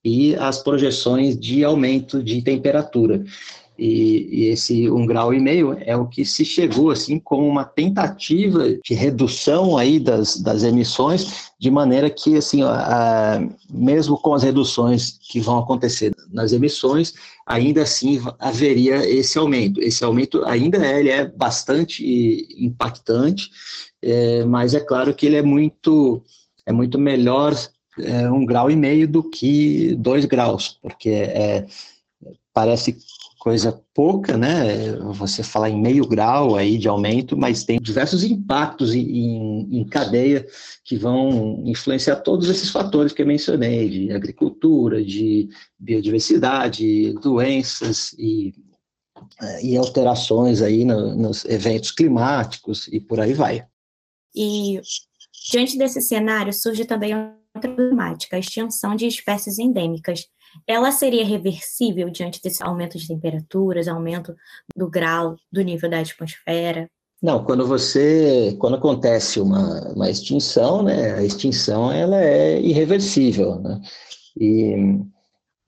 e 0.06 0.36
as 0.36 0.62
projeções 0.62 1.36
de 1.36 1.64
aumento 1.64 2.22
de 2.22 2.40
temperatura. 2.40 3.24
E, 3.76 4.28
e, 4.30 4.44
esse 4.46 4.88
um 4.88 5.04
grau 5.04 5.34
e 5.34 5.40
meio 5.40 5.76
é 5.80 5.94
o 5.96 6.06
que 6.06 6.24
se 6.24 6.44
chegou 6.44 6.90
assim 6.90 7.18
como 7.18 7.46
uma 7.46 7.64
tentativa 7.64 8.70
de 8.82 8.94
redução 8.94 9.76
aí 9.76 9.98
das, 10.00 10.40
das 10.40 10.62
emissões 10.62 11.50
de 11.58 11.70
maneira 11.70 12.08
que 12.08 12.36
assim 12.36 12.62
a, 12.62 13.46
mesmo 13.68 14.16
com 14.16 14.32
as 14.32 14.42
reduções 14.42 15.18
que 15.30 15.40
vão 15.40 15.58
acontecer 15.58 16.14
nas 16.32 16.54
emissões 16.54 17.12
ainda 17.44 17.82
assim 17.82 18.18
haveria 18.38 19.06
esse 19.06 19.36
aumento 19.36 19.78
esse 19.82 20.02
aumento 20.02 20.42
ainda 20.46 20.78
é, 20.78 20.98
ele 20.98 21.10
é 21.10 21.26
bastante 21.26 22.48
impactante 22.58 23.50
é, 24.00 24.42
mas 24.46 24.72
é 24.72 24.80
claro 24.80 25.12
que 25.12 25.26
ele 25.26 25.36
é 25.36 25.42
muito 25.42 26.22
é 26.64 26.72
muito 26.72 26.98
melhor 26.98 27.54
é, 28.00 28.30
um 28.30 28.44
grau 28.44 28.70
e 28.70 28.76
meio 28.76 29.08
do 29.08 29.22
que 29.22 29.94
dois 29.96 30.24
graus 30.24 30.78
porque 30.82 31.10
é, 31.10 31.66
parece 32.52 32.96
coisa 33.46 33.80
pouca, 33.94 34.36
né? 34.36 34.90
Você 35.12 35.40
falar 35.40 35.70
em 35.70 35.80
meio 35.80 36.04
grau 36.04 36.56
aí 36.56 36.76
de 36.76 36.88
aumento, 36.88 37.36
mas 37.36 37.62
tem 37.62 37.78
diversos 37.78 38.24
impactos 38.24 38.92
em, 38.92 39.68
em, 39.70 39.84
cadeia 39.84 40.44
que 40.82 40.96
vão 40.96 41.62
influenciar 41.64 42.16
todos 42.16 42.48
esses 42.48 42.70
fatores 42.70 43.12
que 43.12 43.22
eu 43.22 43.26
mencionei, 43.26 43.88
de 43.88 44.12
agricultura, 44.12 45.00
de 45.04 45.48
biodiversidade, 45.78 47.12
doenças 47.22 48.12
e, 48.18 48.52
e 49.62 49.76
alterações 49.76 50.60
aí 50.60 50.84
no, 50.84 51.14
nos 51.14 51.44
eventos 51.44 51.92
climáticos 51.92 52.88
e 52.88 52.98
por 52.98 53.20
aí 53.20 53.32
vai. 53.32 53.64
E 54.34 54.80
diante 55.52 55.78
desse 55.78 56.00
cenário 56.00 56.52
surge 56.52 56.84
também 56.84 57.12
problemática, 57.56 58.36
a 58.36 58.38
extinção 58.38 58.94
de 58.94 59.06
espécies 59.06 59.58
endêmicas 59.58 60.26
ela 60.66 60.90
seria 60.92 61.24
reversível 61.24 62.08
diante 62.08 62.40
desse 62.40 62.62
aumento 62.62 62.98
de 62.98 63.08
temperaturas, 63.08 63.88
aumento 63.88 64.34
do 64.76 64.88
grau, 64.88 65.36
do 65.52 65.62
nível 65.62 65.90
da 65.90 66.00
atmosfera? 66.00 66.88
Não, 67.22 67.42
quando 67.44 67.66
você, 67.66 68.56
quando 68.58 68.76
acontece 68.76 69.40
uma, 69.40 69.92
uma 69.92 70.10
extinção, 70.10 70.82
né, 70.82 71.14
a 71.14 71.24
extinção 71.24 71.90
ela 71.90 72.22
é 72.22 72.60
irreversível, 72.60 73.58
né? 73.60 73.80
E, 74.38 74.74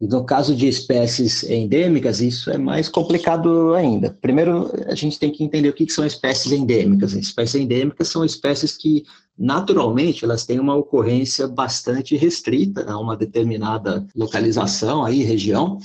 e 0.00 0.06
no 0.06 0.24
caso 0.24 0.54
de 0.54 0.68
espécies 0.68 1.42
endêmicas, 1.42 2.20
isso 2.20 2.50
é 2.50 2.58
mais 2.58 2.88
complicado 2.88 3.74
ainda. 3.74 4.16
Primeiro, 4.20 4.70
a 4.86 4.94
gente 4.94 5.18
tem 5.18 5.32
que 5.32 5.42
entender 5.42 5.70
o 5.70 5.72
que 5.72 5.90
são 5.90 6.04
espécies 6.04 6.52
endêmicas. 6.52 7.14
Espécies 7.14 7.62
endêmicas 7.62 8.08
são 8.08 8.24
espécies 8.24 8.76
que 8.76 9.04
naturalmente 9.38 10.24
elas 10.24 10.44
têm 10.44 10.58
uma 10.58 10.74
ocorrência 10.74 11.46
bastante 11.46 12.16
restrita 12.16 12.90
a 12.90 12.98
uma 12.98 13.16
determinada 13.16 14.06
localização 14.14 15.04
aí, 15.04 15.22
região, 15.22 15.78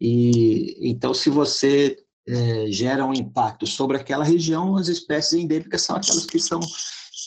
e 0.00 0.76
então 0.90 1.14
se 1.14 1.30
você 1.30 1.96
é, 2.28 2.66
gera 2.68 3.06
um 3.06 3.14
impacto 3.14 3.66
sobre 3.66 3.96
aquela 3.96 4.24
região, 4.24 4.76
as 4.76 4.88
espécies 4.88 5.34
endêmicas 5.34 5.82
são 5.82 5.96
aquelas 5.96 6.26
que 6.26 6.40
são 6.40 6.58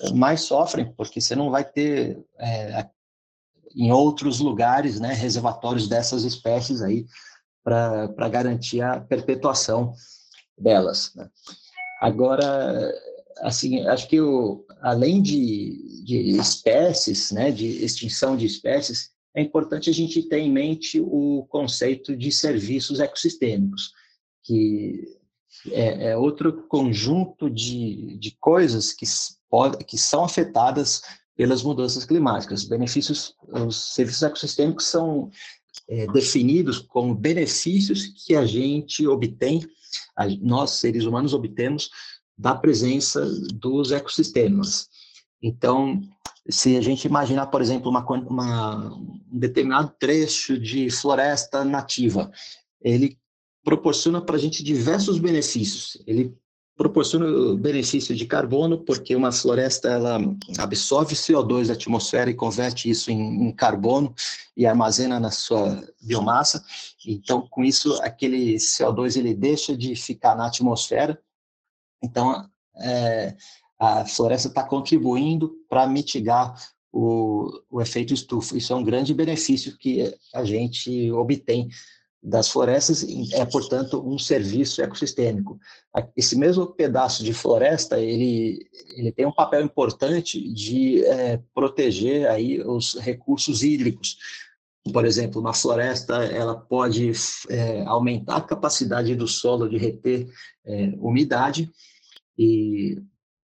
é, 0.02 0.12
mais 0.14 0.42
sofrem, 0.42 0.94
porque 0.94 1.22
você 1.22 1.36
não 1.36 1.50
vai 1.50 1.64
ter 1.64 2.22
é, 2.38 2.86
em 3.76 3.92
outros 3.92 4.40
lugares, 4.40 5.00
né, 5.00 5.14
reservatórios 5.14 5.88
dessas 5.88 6.24
espécies 6.24 6.82
aí 6.82 7.06
para 7.64 8.30
garantir 8.30 8.82
a 8.82 9.00
perpetuação 9.00 9.94
delas. 10.58 11.14
Né? 11.16 11.30
Agora, 12.02 12.92
assim, 13.42 13.86
acho 13.88 14.08
que 14.08 14.20
o, 14.20 14.66
além 14.82 15.22
de, 15.22 16.04
de 16.04 16.38
espécies, 16.38 17.32
né, 17.32 17.52
de 17.52 17.84
extinção 17.84 18.36
de 18.36 18.46
espécies, 18.46 19.12
é 19.36 19.42
importante 19.42 19.90
a 19.90 19.94
gente 19.94 20.24
ter 20.24 20.40
em 20.40 20.52
mente 20.52 21.00
o 21.00 21.46
conceito 21.50 22.16
de 22.16 22.32
serviços 22.32 23.00
ecossistêmicos, 23.00 23.94
que 24.44 25.04
é, 25.72 26.10
é 26.10 26.18
outro 26.18 26.64
conjunto 26.68 27.50
de, 27.50 28.18
de 28.18 28.32
coisas 28.40 28.94
que, 28.94 29.06
pode, 29.50 29.84
que 29.84 29.98
são 29.98 30.24
afetadas 30.24 31.02
pelas 31.36 31.64
mudanças 31.64 32.06
climáticas. 32.06 32.66
Benefícios, 32.66 33.36
os 33.48 33.94
serviços 33.94 34.24
ecossistêmicos 34.24 34.86
são 34.86 35.30
é, 35.88 36.06
definidos 36.08 36.80
como 36.80 37.16
benefícios 37.16 38.08
que 38.26 38.36
a 38.36 38.46
gente 38.46 39.08
obtém, 39.08 39.66
a, 40.16 40.28
nós 40.28 40.72
seres 40.72 41.06
humanos 41.06 41.34
obtemos 41.34 41.90
da 42.40 42.56
presença 42.56 43.26
dos 43.54 43.92
ecossistemas. 43.92 44.88
Então, 45.44 46.02
se 46.50 46.78
a 46.78 46.82
gente 46.82 47.06
imaginar, 47.06 47.48
por 47.48 47.62
exemplo, 47.62 47.92
uma, 47.92 48.02
uma, 48.06 48.96
um 48.96 49.20
determinado 49.30 49.94
trecho 50.00 50.58
de 50.58 50.90
floresta 50.90 51.66
nativa, 51.66 52.32
ele 52.82 53.18
proporciona 53.62 54.22
para 54.22 54.38
a 54.38 54.40
gente 54.40 54.64
diversos 54.64 55.20
benefícios. 55.20 56.02
Ele 56.08 56.34
proporciona 56.78 57.26
o 57.26 57.58
benefício 57.58 58.16
de 58.16 58.26
carbono, 58.26 58.78
porque 58.86 59.14
uma 59.14 59.34
floresta 59.34 59.90
ela 59.90 60.18
absorve 60.58 61.16
CO2 61.16 61.68
da 61.68 61.74
atmosfera 61.74 62.30
e 62.30 62.34
converte 62.34 62.90
isso 62.90 63.12
em, 63.12 63.50
em, 63.50 63.52
carbono 63.52 64.16
e 64.56 64.66
armazena 64.66 65.20
na 65.20 65.30
sua 65.30 65.84
biomassa. 66.02 66.64
Então, 67.06 67.46
com 67.50 67.66
isso, 67.66 68.02
aquele 68.02 68.56
CO2 68.56 69.18
ele 69.18 69.34
deixa 69.34 69.76
de 69.76 69.94
ficar 69.94 70.38
na 70.38 70.48
atmosfera 70.48 71.22
então, 72.02 72.50
é, 72.82 73.36
a 73.80 74.06
floresta 74.06 74.48
está 74.48 74.64
contribuindo 74.64 75.54
para 75.70 75.88
mitigar 75.88 76.56
o, 76.92 77.50
o 77.70 77.82
efeito 77.82 78.14
estufa. 78.14 78.58
Isso 78.58 78.74
é 78.74 78.76
um 78.76 78.84
grande 78.84 79.14
benefício 79.14 79.78
que 79.78 80.14
a 80.34 80.44
gente 80.44 81.12
obtém 81.12 81.70
das 82.22 82.50
florestas, 82.50 83.06
é, 83.34 83.46
portanto, 83.46 84.04
um 84.06 84.20
serviço 84.20 84.82
ecossistêmico. 84.82 85.58
Esse 86.18 86.36
mesmo 86.36 86.68
pedaço 86.68 87.24
de 87.24 87.34
floresta, 87.34 87.98
ele, 87.98 88.68
ele 88.96 89.12
tem 89.12 89.26
um 89.26 89.32
papel 89.32 89.62
importante 89.62 90.42
de 90.54 91.04
é, 91.06 91.40
proteger 91.54 92.30
aí 92.30 92.62
os 92.62 92.96
recursos 92.96 93.64
hídricos. 93.64 94.18
Por 94.92 95.06
exemplo, 95.06 95.40
uma 95.40 95.54
floresta, 95.54 96.26
ela 96.26 96.56
pode 96.56 97.12
é, 97.50 97.84
aumentar 97.86 98.38
a 98.38 98.42
capacidade 98.42 99.16
do 99.16 99.28
solo 99.28 99.70
de 99.70 99.78
reter 99.78 100.28
é, 100.66 100.94
umidade, 100.98 101.72
e 102.40 102.98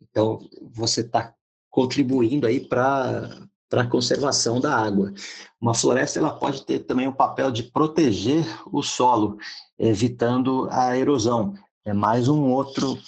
então 0.03 0.39
você 0.75 1.01
está 1.01 1.35
contribuindo 1.71 2.47
aí 2.47 2.61
para 2.61 3.49
para 3.71 3.85
a 3.85 3.89
conservação 3.89 4.61
da 4.61 4.77
água. 4.77 5.15
Uma 5.59 5.73
floresta 5.73 6.19
ela 6.19 6.39
pode 6.39 6.67
ter 6.67 6.81
também 6.81 7.09
o 7.09 7.15
papel 7.15 7.51
de 7.51 7.63
proteger 7.63 8.45
o 8.71 8.83
solo, 8.83 9.39
evitando 9.79 10.69
a 10.71 10.95
erosão. 10.95 11.55
É 11.83 11.95
mais 11.95 12.29
um 12.29 12.51
outro 12.51 12.99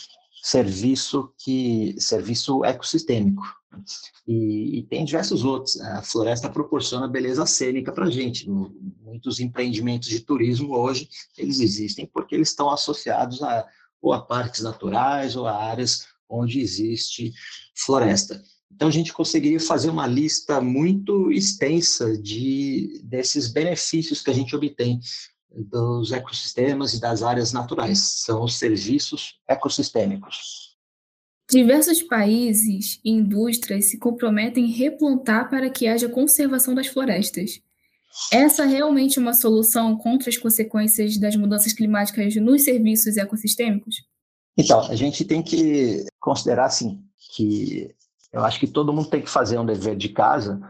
serviço 0.43 1.31
que 1.37 1.95
serviço 1.99 2.65
ecossistêmico. 2.65 3.43
E, 4.27 4.79
e 4.79 4.83
tem 4.85 5.05
diversos 5.05 5.45
outros. 5.45 5.79
A 5.83 6.01
floresta 6.01 6.49
proporciona 6.49 7.07
beleza 7.07 7.45
cênica 7.45 7.93
para 7.93 8.07
a 8.07 8.11
gente. 8.11 8.49
Muitos 8.49 9.41
empreendimentos 9.41 10.09
de 10.09 10.21
turismo 10.21 10.75
hoje 10.75 11.11
eles 11.37 11.61
existem 11.61 12.07
porque 12.07 12.35
eles 12.35 12.49
estão 12.49 12.71
associados 12.71 13.43
a 13.43 13.67
ou 14.05 14.13
a 14.13 14.21
parques 14.21 14.61
naturais 14.61 15.35
ou 15.35 15.47
a 15.47 15.57
áreas 15.57 16.07
onde 16.29 16.61
existe 16.61 17.33
floresta. 17.75 18.43
Então, 18.71 18.89
a 18.89 18.91
gente 18.91 19.13
conseguiria 19.13 19.61
fazer 19.61 19.89
uma 19.89 20.07
lista 20.07 20.61
muito 20.61 21.33
extensa 21.33 22.19
de, 22.19 23.01
desses 23.05 23.49
benefícios 23.49 24.21
que 24.21 24.31
a 24.31 24.35
gente 24.35 24.55
obtém 24.55 25.01
dos 25.49 26.13
ecossistemas 26.13 26.93
e 26.93 27.01
das 27.01 27.23
áreas 27.23 27.53
naturais. 27.53 27.99
São 27.99 28.43
os 28.43 28.57
serviços 28.57 29.39
ecossistêmicos. 29.49 30.77
Diversos 31.51 32.03
países 32.03 33.01
e 33.05 33.11
indústrias 33.11 33.87
se 33.87 33.99
comprometem 33.99 34.65
em 34.65 34.73
replantar 34.73 35.49
para 35.49 35.71
que 35.71 35.87
haja 35.87 36.09
conservação 36.09 36.75
das 36.75 36.89
florestas. 36.89 37.61
Essa 38.33 38.63
é 38.63 38.67
realmente 38.67 39.19
uma 39.19 39.35
solução 39.35 39.97
contra 39.97 40.29
as 40.29 40.37
consequências 40.37 41.19
das 41.19 41.37
mudanças 41.37 41.73
climáticas 41.73 42.37
nos 42.37 42.63
serviços 42.63 43.17
ecossistêmicos? 43.17 43.97
Então, 44.57 44.81
a 44.81 44.95
gente 44.95 45.25
tem 45.25 45.43
que 45.43 46.07
considerar 46.21 46.67
assim 46.67 47.03
que 47.35 47.95
eu 48.33 48.45
acho 48.45 48.61
que 48.61 48.67
todo 48.67 48.93
mundo 48.93 49.09
tem 49.09 49.23
que 49.23 49.31
fazer 49.31 49.59
um 49.59 49.67
dever 49.67 49.97
de 49.97 50.09
casa 50.09 50.61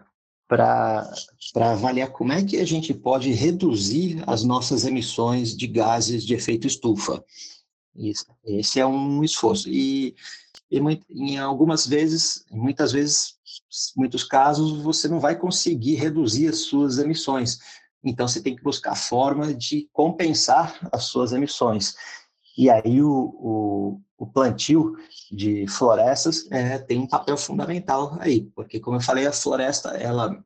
para 0.46 1.10
avaliar 1.56 2.10
como 2.10 2.32
é 2.32 2.42
que 2.42 2.58
a 2.58 2.64
gente 2.64 2.92
pode 2.92 3.32
reduzir 3.32 4.22
as 4.26 4.44
nossas 4.44 4.84
emissões 4.84 5.56
de 5.56 5.66
gases 5.66 6.24
de 6.24 6.34
efeito 6.34 6.66
estufa. 6.66 7.24
Isso, 7.96 8.26
esse 8.44 8.80
é 8.80 8.86
um 8.86 9.22
esforço. 9.22 9.68
E, 9.68 10.14
e 10.70 10.78
em 11.10 11.38
algumas 11.38 11.86
vezes, 11.86 12.44
muitas 12.50 12.92
vezes, 12.92 13.36
muitos 13.96 14.24
casos, 14.24 14.82
você 14.82 15.08
não 15.08 15.20
vai 15.20 15.36
conseguir 15.36 15.94
reduzir 15.94 16.48
as 16.48 16.60
suas 16.60 16.98
emissões. 16.98 17.58
Então, 18.02 18.28
você 18.28 18.40
tem 18.40 18.54
que 18.54 18.62
buscar 18.62 18.94
forma 18.94 19.54
de 19.54 19.88
compensar 19.92 20.78
as 20.92 21.04
suas 21.04 21.32
emissões. 21.32 21.94
E 22.56 22.70
aí, 22.70 23.02
o, 23.02 23.10
o, 23.10 24.00
o 24.18 24.26
plantio 24.26 24.96
de 25.32 25.66
florestas 25.66 26.46
é, 26.50 26.78
tem 26.78 27.00
um 27.00 27.06
papel 27.06 27.36
fundamental 27.36 28.16
aí, 28.20 28.50
porque, 28.54 28.78
como 28.78 28.98
eu 28.98 29.00
falei, 29.00 29.26
a 29.26 29.32
floresta, 29.32 29.90
ela 29.90 30.38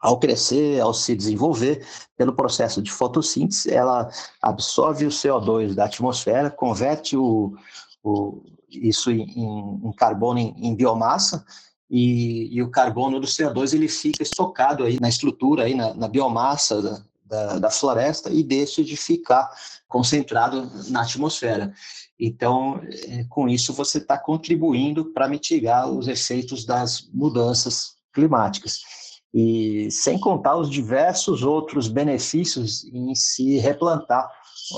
ao 0.00 0.18
crescer, 0.18 0.80
ao 0.80 0.94
se 0.94 1.14
desenvolver, 1.14 1.84
pelo 2.16 2.32
processo 2.32 2.80
de 2.80 2.90
fotossíntese, 2.90 3.72
ela 3.72 4.08
absorve 4.40 5.04
o 5.04 5.10
CO2 5.10 5.74
da 5.74 5.86
atmosfera, 5.86 6.50
converte 6.50 7.16
o, 7.16 7.56
o 8.02 8.42
isso 8.68 9.10
em, 9.10 9.22
em, 9.84 9.92
carbono 9.92 10.38
em, 10.38 10.54
em 10.56 10.74
biomassa, 10.74 11.44
e, 11.90 12.54
e, 12.54 12.62
o 12.62 12.70
carbono 12.70 13.18
do 13.18 13.26
CO2 13.26 13.72
ele 13.72 13.88
fica 13.88 14.22
estocado 14.22 14.84
aí 14.84 14.98
na 15.00 15.08
estrutura, 15.08 15.64
aí 15.64 15.74
na, 15.74 15.94
na 15.94 16.08
biomassa 16.08 16.82
da, 16.82 17.02
da, 17.24 17.58
da, 17.58 17.70
floresta 17.70 18.30
e 18.30 18.42
deixa 18.42 18.84
de 18.84 18.96
ficar 18.96 19.50
concentrado 19.88 20.70
na 20.90 21.02
atmosfera. 21.02 21.72
Então, 22.20 22.80
é, 23.08 23.24
com 23.28 23.48
isso, 23.48 23.72
você 23.72 23.98
está 23.98 24.18
contribuindo 24.18 25.06
para 25.12 25.28
mitigar 25.28 25.88
os 25.88 26.08
efeitos 26.08 26.64
das 26.64 27.08
mudanças 27.12 27.96
climáticas. 28.12 28.80
E 29.32 29.90
sem 29.90 30.18
contar 30.18 30.56
os 30.56 30.70
diversos 30.70 31.42
outros 31.42 31.86
benefícios 31.86 32.84
em 32.84 33.14
se 33.14 33.58
replantar 33.58 34.28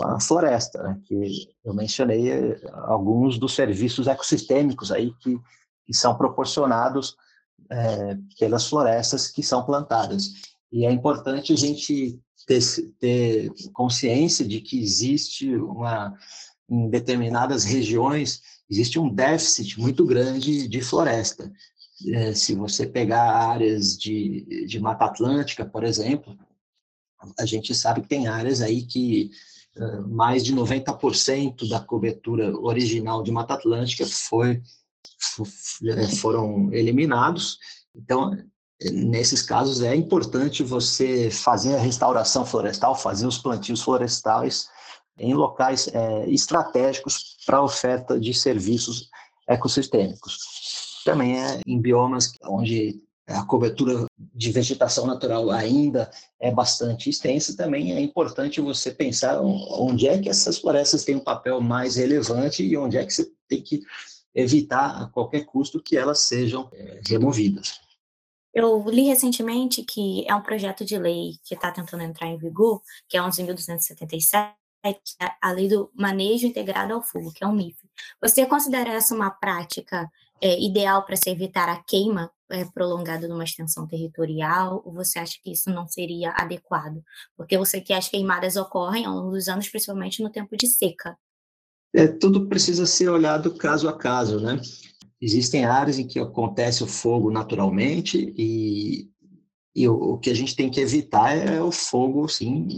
a 0.05 0.21
floresta, 0.21 0.83
né? 0.83 1.01
que 1.05 1.49
eu 1.65 1.75
mencionei 1.75 2.31
é, 2.31 2.61
alguns 2.85 3.39
dos 3.39 3.55
serviços 3.55 4.07
ecossistêmicos 4.07 4.93
aí 4.93 5.13
que, 5.21 5.39
que 5.91 5.97
são 5.97 6.17
proporcionados 6.17 7.17
é, 7.69 8.17
pelas 8.39 8.67
florestas 8.67 9.27
que 9.27 9.43
são 9.43 9.65
plantadas. 9.65 10.31
E 10.71 10.87
é 10.87 10.93
importante 10.93 11.53
a 11.53 11.57
gente 11.57 12.21
ter, 12.47 12.61
ter 13.01 13.53
consciência 13.73 14.47
de 14.47 14.61
que 14.61 14.81
existe 14.81 15.53
uma 15.57 16.17
em 16.71 16.89
determinadas 16.89 17.65
regiões 17.65 18.41
existe 18.71 19.01
um 19.01 19.13
déficit 19.13 19.81
muito 19.81 20.07
grande 20.07 20.69
de 20.69 20.81
floresta. 20.81 21.53
É, 22.07 22.33
se 22.33 22.55
você 22.55 22.87
pegar 22.87 23.33
áreas 23.51 23.99
de, 23.99 24.67
de 24.69 24.79
Mata 24.79 25.07
Atlântica, 25.07 25.65
por 25.65 25.83
exemplo, 25.83 26.39
a 27.37 27.45
gente 27.45 27.75
sabe 27.75 28.03
que 28.03 28.09
tem 28.09 28.29
áreas 28.29 28.63
aí 28.63 28.83
que 28.83 29.33
uh, 29.77 30.09
mais 30.09 30.45
de 30.45 30.55
90% 30.55 31.69
da 31.69 31.81
cobertura 31.81 32.57
original 32.57 33.25
de 33.25 33.33
Mata 33.33 33.55
Atlântica 33.55 34.07
foi, 34.07 34.53
é, 34.53 34.63
foram 36.21 36.73
eliminados. 36.73 37.59
Então, 37.95 38.37
nesses 38.83 39.43
casos, 39.43 39.83
é 39.83 39.95
importante 39.95 40.63
você 40.63 41.31
fazer 41.31 41.75
a 41.75 41.81
restauração 41.81 42.45
florestal, 42.47 42.95
fazer 42.95 43.27
os 43.27 43.39
plantios 43.39 43.83
florestais 43.83 44.69
em 45.19 45.35
locais 45.35 45.89
é, 45.93 46.29
estratégicos 46.31 47.37
para 47.45 47.59
a 47.59 47.63
oferta 47.63 48.19
de 48.19 48.33
serviços 48.33 49.11
ecossistêmicos. 49.47 50.39
Também 51.05 51.41
é 51.41 51.61
em 51.67 51.81
biomas 51.81 52.33
onde 52.45 53.03
a 53.27 53.45
cobertura 53.45 54.07
de 54.19 54.51
vegetação 54.51 55.07
natural 55.07 55.51
ainda 55.51 56.11
é 56.41 56.51
bastante 56.51 57.09
extensa, 57.09 57.57
também 57.57 57.93
é 57.93 58.01
importante 58.01 58.61
você 58.61 58.91
pensar 58.91 59.41
onde 59.41 60.09
é 60.09 60.19
que 60.19 60.29
essas 60.29 60.59
florestas 60.59 61.05
têm 61.05 61.17
um 61.17 61.25
papel 61.25 61.61
mais 61.61 61.97
relevante 61.97 62.65
e 62.65 62.77
onde 62.77 62.97
é 62.97 63.05
que 63.05 63.13
você 63.13 63.31
tem 63.49 63.63
que 63.63 63.83
evitar 64.35 65.03
a 65.03 65.07
qualquer 65.07 65.45
custo 65.45 65.83
que 65.83 65.97
elas 65.97 66.21
sejam 66.21 66.69
é, 66.73 67.01
removidas. 67.07 67.81
Eu 68.53 68.85
li 68.89 69.03
recentemente 69.03 69.85
que 69.85 70.29
é 70.29 70.35
um 70.35 70.43
projeto 70.43 70.85
de 70.85 70.99
lei 70.99 71.35
que 71.45 71.55
está 71.55 71.71
tentando 71.71 72.03
entrar 72.03 72.27
em 72.27 72.37
vigor, 72.37 72.83
que 73.09 73.17
é 73.17 73.21
11.277, 73.21 74.55
é 74.85 74.97
a 75.41 75.53
lei 75.53 75.69
do 75.69 75.91
manejo 75.95 76.47
integrado 76.47 76.95
ao 76.95 77.03
fogo, 77.03 77.33
que 77.33 77.45
é 77.45 77.47
o 77.47 77.53
MIF. 77.53 77.77
Você 78.21 78.47
considera 78.47 78.91
essa 78.91 79.15
uma 79.15 79.31
prática 79.31 80.11
é, 80.41 80.59
ideal 80.59 81.05
para 81.05 81.17
se 81.17 81.29
evitar 81.29 81.69
a 81.69 81.83
queima 81.83 82.33
é, 82.51 82.65
prolongada 82.65 83.29
numa 83.29 83.45
extensão 83.45 83.87
territorial, 83.87 84.83
ou 84.85 84.93
você 84.93 85.19
acha 85.19 85.39
que 85.43 85.53
isso 85.53 85.71
não 85.71 85.87
seria 85.87 86.33
adequado? 86.33 87.03
Porque 87.37 87.59
você 87.59 87.81
que 87.81 87.93
as 87.93 88.09
queimadas 88.09 88.57
ocorrem 88.57 89.05
ao 89.05 89.15
longo 89.15 89.33
dos 89.33 89.49
anos, 89.49 89.69
principalmente 89.69 90.23
no 90.23 90.31
tempo 90.31 90.57
de 90.57 90.67
seca. 90.67 91.17
É, 91.93 92.07
tudo 92.07 92.47
precisa 92.47 92.87
ser 92.87 93.09
olhado 93.09 93.55
caso 93.55 93.89
a 93.89 93.93
caso, 93.93 94.41
né? 94.41 94.61
Existem 95.21 95.65
áreas 95.65 95.99
em 95.99 96.07
que 96.07 96.19
acontece 96.19 96.83
o 96.83 96.87
fogo 96.87 97.31
naturalmente 97.31 98.33
e, 98.37 99.11
e 99.75 99.89
o, 99.89 100.15
o 100.15 100.19
que 100.19 100.31
a 100.31 100.35
gente 100.35 100.55
tem 100.55 100.71
que 100.71 100.81
evitar 100.81 101.37
é 101.37 101.61
o 101.61 101.73
fogo, 101.73 102.29
sim, 102.29 102.69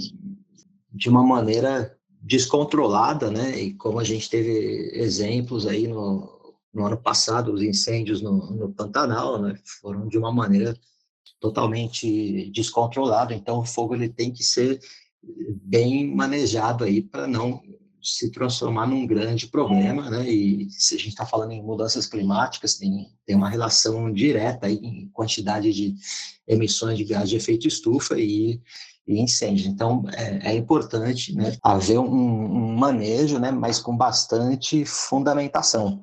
de 0.90 1.09
uma 1.09 1.22
maneira 1.22 1.96
descontrolada, 2.20 3.31
né? 3.31 3.61
E 3.61 3.75
como 3.75 3.98
a 3.98 4.05
gente 4.05 4.31
teve 4.31 4.90
exemplos 4.94 5.66
aí 5.66 5.87
no, 5.87 6.55
no 6.72 6.87
ano 6.87 6.96
passado, 6.96 7.53
os 7.53 7.62
incêndios 7.62 8.22
no, 8.22 8.51
no 8.53 8.72
Pantanal, 8.72 9.40
né? 9.40 9.59
Foram 9.81 10.09
de 10.09 10.16
uma 10.16 10.33
maneira 10.33 10.75
totalmente 11.38 12.51
descontrolada. 12.51 13.35
Então, 13.35 13.59
o 13.59 13.66
fogo 13.66 13.94
ele 13.94 14.09
tem 14.09 14.33
que 14.33 14.42
ser 14.42 14.81
bem 15.62 16.14
manejado 16.14 16.85
aí 16.85 17.03
para 17.03 17.27
não 17.27 17.61
se 18.02 18.30
transformar 18.30 18.86
num 18.86 19.06
grande 19.06 19.46
problema, 19.46 20.10
né? 20.10 20.28
E 20.28 20.68
se 20.70 20.94
a 20.94 20.98
gente 20.98 21.10
está 21.10 21.24
falando 21.24 21.52
em 21.52 21.62
mudanças 21.62 22.06
climáticas, 22.06 22.74
tem, 22.74 23.08
tem 23.24 23.36
uma 23.36 23.48
relação 23.48 24.12
direta 24.12 24.68
em 24.68 25.08
quantidade 25.12 25.72
de 25.72 25.94
emissões 26.46 26.98
de 26.98 27.04
gás 27.04 27.28
de 27.28 27.36
efeito 27.36 27.68
estufa 27.68 28.18
e 28.18 28.60
e 29.06 29.20
incêndio. 29.20 29.68
Então, 29.68 30.04
é, 30.14 30.52
é 30.52 30.54
importante 30.54 31.34
né, 31.34 31.56
haver 31.62 31.98
um, 31.98 32.06
um, 32.06 32.76
manejo, 32.76 33.38
né, 33.38 33.50
mas 33.50 33.78
com 33.78 33.96
bastante 33.96 34.84
fundamentação. 34.84 36.02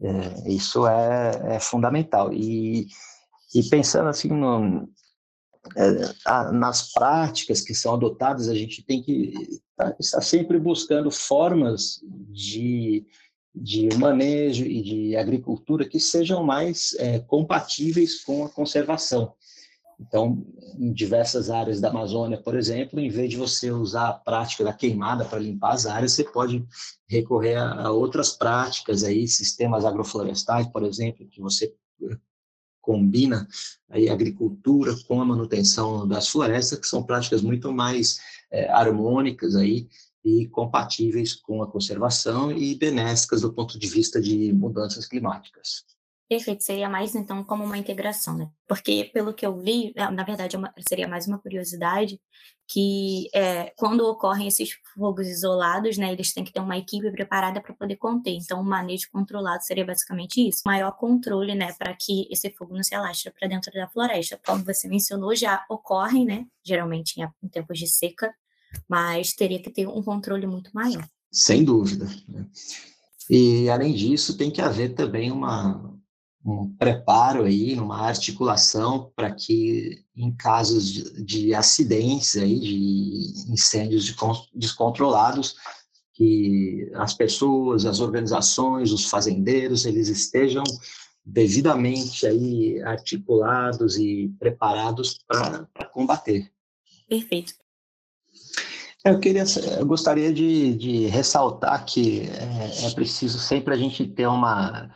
É, 0.00 0.50
isso 0.50 0.86
é, 0.86 1.56
é, 1.56 1.60
fundamental. 1.60 2.32
E, 2.32 2.86
e 3.54 3.62
pensando 3.64 4.08
assim 4.08 4.28
no, 4.28 4.84
é, 4.84 4.88
nas 6.52 6.92
práticas 6.92 7.60
que 7.60 7.74
são 7.74 7.94
adotadas, 7.94 8.48
a 8.48 8.54
gente 8.54 8.82
tem 8.82 9.02
que 9.02 9.60
tá, 9.76 9.94
estar 9.98 10.20
sempre 10.20 10.58
buscando 10.58 11.10
formas 11.10 12.00
de, 12.30 13.06
de 13.54 13.88
manejo 13.96 14.64
e 14.64 14.82
de 14.82 15.16
agricultura 15.16 15.88
que 15.88 16.00
sejam 16.00 16.42
mais 16.42 16.94
é, 16.98 17.18
compatíveis 17.20 18.22
com 18.24 18.44
a 18.44 18.48
conservação. 18.48 19.34
Então, 20.00 20.46
em 20.78 20.92
diversas 20.92 21.50
áreas 21.50 21.80
da 21.80 21.88
Amazônia, 21.88 22.40
por 22.40 22.56
exemplo, 22.56 23.00
em 23.00 23.08
vez 23.08 23.30
de 23.30 23.36
você 23.36 23.72
usar 23.72 24.08
a 24.08 24.12
prática 24.12 24.62
da 24.62 24.72
queimada 24.72 25.24
para 25.24 25.40
limpar 25.40 25.72
as 25.72 25.86
áreas, 25.86 26.12
você 26.12 26.22
pode 26.22 26.64
recorrer 27.08 27.56
a, 27.56 27.90
outras 27.90 28.30
práticas 28.30 29.02
aí, 29.02 29.26
sistemas 29.26 29.84
agroflorestais, 29.84 30.68
por 30.68 30.84
exemplo, 30.84 31.26
que 31.28 31.40
você 31.40 31.74
combina 32.88 33.46
aí 33.90 34.08
a 34.08 34.14
agricultura 34.14 34.96
com 35.06 35.20
a 35.20 35.24
manutenção 35.26 36.08
das 36.08 36.30
florestas, 36.30 36.78
que 36.78 36.86
são 36.86 37.02
práticas 37.02 37.42
muito 37.42 37.70
mais 37.70 38.18
é, 38.50 38.66
harmônicas 38.70 39.54
aí 39.54 39.86
e 40.24 40.46
compatíveis 40.46 41.34
com 41.34 41.62
a 41.62 41.70
conservação 41.70 42.50
e 42.50 42.74
benéficas 42.74 43.42
do 43.42 43.52
ponto 43.52 43.78
de 43.78 43.86
vista 43.86 44.18
de 44.18 44.54
mudanças 44.54 45.06
climáticas. 45.06 45.84
Perfeito, 46.28 46.62
seria 46.62 46.90
mais 46.90 47.14
então 47.14 47.42
como 47.42 47.64
uma 47.64 47.78
integração, 47.78 48.36
né? 48.36 48.50
Porque 48.66 49.10
pelo 49.14 49.32
que 49.32 49.46
eu 49.46 49.58
li, 49.58 49.94
é, 49.96 50.10
na 50.10 50.22
verdade 50.24 50.56
é 50.56 50.58
uma, 50.58 50.74
seria 50.86 51.08
mais 51.08 51.26
uma 51.26 51.38
curiosidade 51.38 52.20
que 52.70 53.30
é, 53.34 53.72
quando 53.78 54.06
ocorrem 54.06 54.46
esses 54.46 54.72
fogos 54.94 55.26
isolados, 55.26 55.96
né, 55.96 56.12
eles 56.12 56.34
têm 56.34 56.44
que 56.44 56.52
ter 56.52 56.60
uma 56.60 56.76
equipe 56.76 57.10
preparada 57.10 57.62
para 57.62 57.72
poder 57.72 57.96
conter. 57.96 58.32
Então, 58.32 58.60
o 58.60 58.64
manejo 58.64 59.08
controlado 59.10 59.64
seria 59.64 59.86
basicamente 59.86 60.46
isso, 60.46 60.60
maior 60.66 60.92
controle, 60.92 61.54
né, 61.54 61.72
para 61.78 61.96
que 61.98 62.28
esse 62.30 62.50
fogo 62.50 62.74
não 62.74 62.82
se 62.82 62.94
alastre 62.94 63.32
para 63.32 63.48
dentro 63.48 63.72
da 63.72 63.88
floresta. 63.88 64.38
Como 64.44 64.62
você 64.62 64.86
mencionou, 64.86 65.34
já 65.34 65.64
ocorrem, 65.70 66.26
né, 66.26 66.46
geralmente 66.62 67.18
em, 67.18 67.26
em 67.42 67.48
tempos 67.48 67.78
de 67.78 67.86
seca, 67.86 68.34
mas 68.86 69.32
teria 69.32 69.62
que 69.62 69.70
ter 69.70 69.88
um 69.88 70.02
controle 70.02 70.46
muito 70.46 70.70
maior. 70.74 71.08
Sem 71.32 71.64
dúvida. 71.64 72.04
Né? 72.28 72.46
E 73.30 73.70
além 73.70 73.94
disso, 73.94 74.36
tem 74.36 74.50
que 74.50 74.60
haver 74.60 74.94
também 74.94 75.32
uma 75.32 75.97
um 76.44 76.68
preparo 76.76 77.44
aí, 77.44 77.78
uma 77.78 78.06
articulação 78.06 79.12
para 79.14 79.30
que 79.32 80.04
em 80.16 80.34
casos 80.34 80.92
de, 80.92 81.24
de 81.24 81.54
acidentes 81.54 82.36
aí, 82.36 82.58
de 82.58 83.52
incêndios 83.52 84.04
de, 84.04 84.16
descontrolados, 84.54 85.56
que 86.14 86.90
as 86.94 87.14
pessoas, 87.14 87.86
as 87.86 88.00
organizações, 88.00 88.92
os 88.92 89.04
fazendeiros, 89.04 89.84
eles 89.84 90.08
estejam 90.08 90.64
devidamente 91.24 92.26
aí 92.26 92.82
articulados 92.82 93.96
e 93.96 94.32
preparados 94.38 95.18
para 95.26 95.68
combater. 95.92 96.50
Perfeito. 97.08 97.54
Eu 99.04 99.20
queria, 99.20 99.44
eu 99.78 99.86
gostaria 99.86 100.32
de, 100.32 100.74
de 100.74 101.06
ressaltar 101.06 101.84
que 101.84 102.22
é, 102.22 102.86
é, 102.86 102.90
preciso 102.90 103.38
sempre 103.38 103.72
a 103.72 103.76
gente 103.76 104.06
ter 104.06 104.26
uma, 104.26 104.90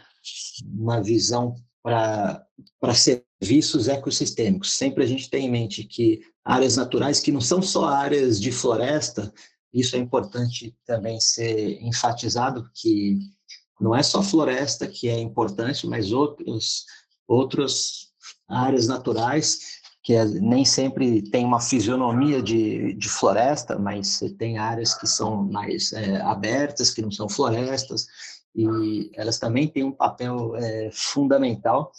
uma 0.65 1.03
visão 1.03 1.55
para 1.83 2.47
serviços 2.95 3.89
ecossistêmicos. 3.89 4.73
Sempre 4.73 5.05
a 5.05 5.07
gente 5.07 5.29
tem 5.29 5.47
em 5.47 5.51
mente 5.51 5.85
que 5.85 6.21
áreas 6.45 6.77
naturais 6.77 7.21
que 7.21 7.33
não 7.33 7.41
são 7.41 7.61
só 7.61 7.87
áreas 7.87 8.41
de 8.41 8.53
floresta, 8.53 9.33
isso 9.73 9.97
é 9.97 9.99
importante 9.99 10.75
também 10.85 11.19
ser 11.19 11.81
enfatizado 11.83 12.69
que 12.75 13.19
não 13.81 13.95
é 13.95 14.03
só 14.03 14.23
floresta 14.23 14.87
que 14.87 15.09
é 15.09 15.19
importante, 15.19 15.87
mas 15.87 16.13
outros 16.13 16.85
outras 17.27 18.13
áreas 18.49 18.87
naturais 18.87 19.81
que 20.03 20.15
é, 20.15 20.25
nem 20.25 20.65
sempre 20.65 21.23
tem 21.23 21.45
uma 21.45 21.61
fisionomia 21.61 22.43
de, 22.43 22.93
de 22.95 23.09
floresta, 23.09 23.79
mas 23.79 24.21
tem 24.37 24.59
áreas 24.59 24.95
que 24.95 25.07
são 25.07 25.45
mais 25.45 25.93
é, 25.93 26.21
abertas, 26.23 26.91
que 26.91 27.01
não 27.01 27.11
são 27.11 27.29
florestas, 27.29 28.07
e 28.55 29.11
elas 29.15 29.39
também 29.39 29.67
têm 29.67 29.85
um 29.85 29.93
papel 29.93 30.55
é, 30.57 30.91
fundamental 30.93 31.93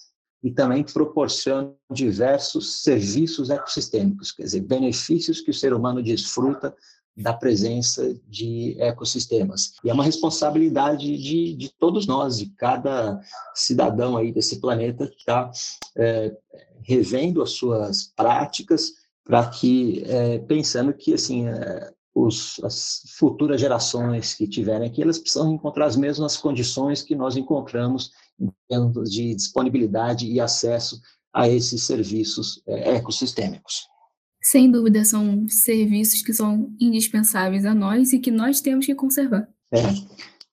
e 0.43 0.51
também 0.51 0.83
proporcionam 0.83 1.75
diversos 1.91 2.81
serviços 2.81 3.49
ecossistêmicos, 3.49 4.31
quer 4.31 4.43
dizer, 4.43 4.61
benefícios 4.61 5.39
que 5.39 5.51
o 5.51 5.53
ser 5.53 5.73
humano 5.73 6.03
desfruta 6.03 6.75
da 7.15 7.31
presença 7.31 8.13
de 8.27 8.75
ecossistemas. 8.79 9.73
E 9.83 9.89
é 9.89 9.93
uma 9.93 10.03
responsabilidade 10.03 11.17
de, 11.17 11.55
de 11.55 11.69
todos 11.77 12.07
nós, 12.07 12.37
de 12.37 12.47
cada 12.57 13.21
cidadão 13.53 14.17
aí 14.17 14.31
desse 14.31 14.59
planeta 14.59 15.07
que 15.07 15.17
está 15.17 15.51
é, 15.95 16.35
revendo 16.81 17.41
as 17.41 17.51
suas 17.51 18.11
práticas 18.15 18.93
para 19.23 19.47
que, 19.47 20.03
é, 20.05 20.39
pensando 20.39 20.91
que, 20.93 21.13
assim, 21.13 21.47
é, 21.47 21.93
os, 22.13 22.59
as 22.63 23.01
futuras 23.17 23.59
gerações 23.59 24.33
que 24.33 24.47
tiverem 24.47 24.87
aqui, 24.87 25.01
elas 25.01 25.17
precisam 25.17 25.53
encontrar 25.53 25.85
as 25.85 25.95
mesmas 25.95 26.37
condições 26.37 27.01
que 27.01 27.15
nós 27.15 27.35
encontramos 27.35 28.11
em 28.39 28.49
termos 28.69 29.09
de 29.11 29.35
disponibilidade 29.35 30.27
e 30.27 30.39
acesso 30.39 31.01
a 31.33 31.49
esses 31.49 31.83
serviços 31.83 32.61
é, 32.67 32.95
ecossistêmicos. 32.95 33.87
Sem 34.41 34.69
dúvida, 34.69 35.03
são 35.05 35.47
serviços 35.47 36.21
que 36.21 36.33
são 36.33 36.75
indispensáveis 36.79 37.65
a 37.65 37.73
nós 37.73 38.11
e 38.11 38.19
que 38.19 38.29
nós 38.29 38.61
temos 38.61 38.85
que 38.85 38.93
conservar. 38.93 39.47
É. 39.71 39.81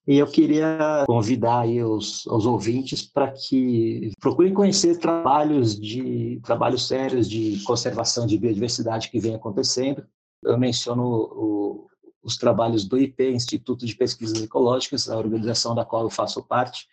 E 0.07 0.19
eu 0.19 0.27
queria 0.27 1.05
convidar 1.07 1.61
aí 1.61 1.83
os, 1.83 2.25
os 2.27 2.47
ouvintes 2.47 3.03
para 3.03 3.31
que 3.31 4.13
procurem 4.19 4.55
conhecer 4.55 4.99
trabalhos 4.99 5.79
de 5.79 6.41
trabalhos 6.43 6.89
sérios 6.89 7.29
de 7.29 7.63
conservação 7.65 8.27
de 8.27 8.39
biodiversidade 8.39 9.11
que 9.11 9.21
vem 9.21 9.35
acontecendo. 9.35 10.03
Eu 10.43 10.59
menciono 10.59 11.03
o, 11.05 11.87
os 12.23 12.37
trabalhos 12.37 12.85
do 12.85 12.99
IP, 12.99 13.31
Instituto 13.31 13.87
de 13.87 13.95
Pesquisas 13.95 14.43
Ecológicas, 14.43 15.09
a 15.09 15.17
organização 15.17 15.75
da 15.75 15.85
qual 15.85 16.03
eu 16.05 16.11
faço 16.11 16.43
parte, 16.43 16.87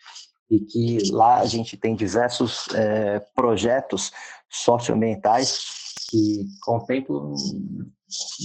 e 0.50 0.60
que 0.60 1.12
lá 1.12 1.40
a 1.40 1.46
gente 1.46 1.76
tem 1.76 1.96
diversos 1.96 2.68
é, 2.74 3.20
projetos 3.36 4.12
socioambientais 4.50 5.60
que 6.10 6.46
contemplam 6.62 7.34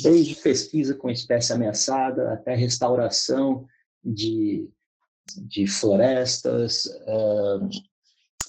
desde 0.03 0.35
pesquisa 0.37 0.95
com 0.95 1.09
espécie 1.09 1.53
ameaçada 1.53 2.33
até 2.33 2.55
restauração 2.55 3.67
de, 4.05 4.69
de 5.37 5.67
florestas, 5.69 6.87
uh, 6.87 7.69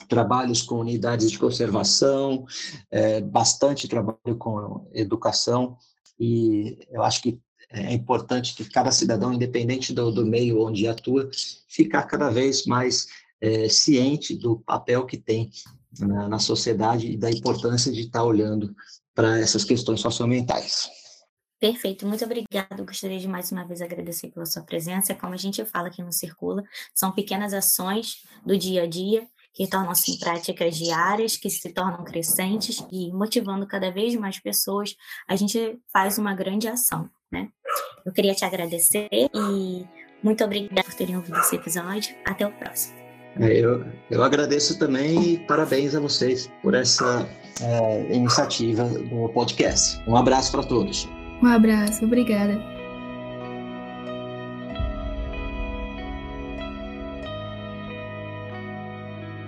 trabalhos 0.09 0.63
com 0.63 0.79
unidades 0.79 1.29
de 1.29 1.37
conservação, 1.37 2.45
uh, 2.91 3.25
bastante 3.29 3.87
trabalho 3.87 4.35
com 4.39 4.89
educação, 4.93 5.77
e 6.23 6.77
eu 6.89 7.03
acho 7.03 7.21
que 7.21 7.37
é 7.69 7.91
importante 7.91 8.55
que 8.55 8.63
cada 8.69 8.91
cidadão, 8.91 9.33
independente 9.33 9.93
do, 9.93 10.11
do 10.11 10.25
meio 10.25 10.65
onde 10.65 10.87
atua, 10.87 11.29
ficar 11.67 12.03
cada 12.03 12.29
vez 12.29 12.65
mais 12.65 13.07
é, 13.41 13.67
ciente 13.67 14.37
do 14.37 14.59
papel 14.59 15.05
que 15.05 15.17
tem 15.17 15.49
na, 15.99 16.29
na, 16.29 16.39
sociedade 16.39 17.11
e 17.11 17.17
da 17.17 17.29
importância 17.29 17.91
de 17.91 18.01
estar 18.01 18.23
olhando 18.23 18.73
para 19.13 19.39
essas 19.39 19.65
questões 19.65 19.99
socioambientais. 19.99 20.89
Perfeito, 21.59 22.05
muito 22.05 22.23
obrigado. 22.23 22.85
Gostaria 22.85 23.19
de 23.19 23.27
mais 23.27 23.51
uma 23.51 23.65
vez 23.65 23.81
agradecer 23.81 24.29
pela 24.29 24.45
sua 24.45 24.63
presença. 24.63 25.15
Como 25.15 25.33
a 25.33 25.37
gente 25.37 25.63
fala 25.65 25.87
aqui 25.87 26.01
no 26.01 26.11
Circula, 26.11 26.63
são 26.93 27.11
pequenas 27.11 27.53
ações 27.53 28.23
do 28.45 28.57
dia 28.57 28.83
a 28.83 28.87
dia 28.87 29.27
que 29.53 29.67
tornam-se 29.67 30.11
em 30.11 30.19
práticas 30.19 30.75
diárias, 30.75 31.37
que 31.37 31.49
se 31.49 31.71
tornam 31.71 32.03
crescentes 32.03 32.83
e 32.91 33.11
motivando 33.11 33.67
cada 33.67 33.91
vez 33.91 34.15
mais 34.15 34.39
pessoas, 34.39 34.95
a 35.27 35.35
gente 35.35 35.79
faz 35.91 36.17
uma 36.17 36.33
grande 36.33 36.67
ação, 36.67 37.09
né? 37.31 37.49
Eu 38.05 38.11
queria 38.11 38.33
te 38.33 38.43
agradecer 38.43 39.07
e 39.11 39.85
muito 40.23 40.43
obrigada 40.43 40.83
por 40.83 40.93
terem 40.93 41.15
ouvido 41.15 41.37
esse 41.39 41.55
episódio. 41.55 42.15
Até 42.25 42.47
o 42.47 42.51
próximo. 42.51 43.03
É, 43.39 43.51
eu, 43.59 43.83
eu 44.11 44.23
agradeço 44.23 44.77
também 44.77 45.33
e 45.33 45.37
parabéns 45.39 45.95
a 45.95 45.99
vocês 45.99 46.49
por 46.61 46.73
essa 46.73 47.27
é, 47.61 48.15
iniciativa 48.15 48.83
do 48.85 49.29
podcast. 49.29 49.99
Um 50.07 50.15
abraço 50.15 50.51
para 50.51 50.63
todos. 50.63 51.07
Um 51.41 51.47
abraço, 51.47 52.05
obrigada. 52.05 52.82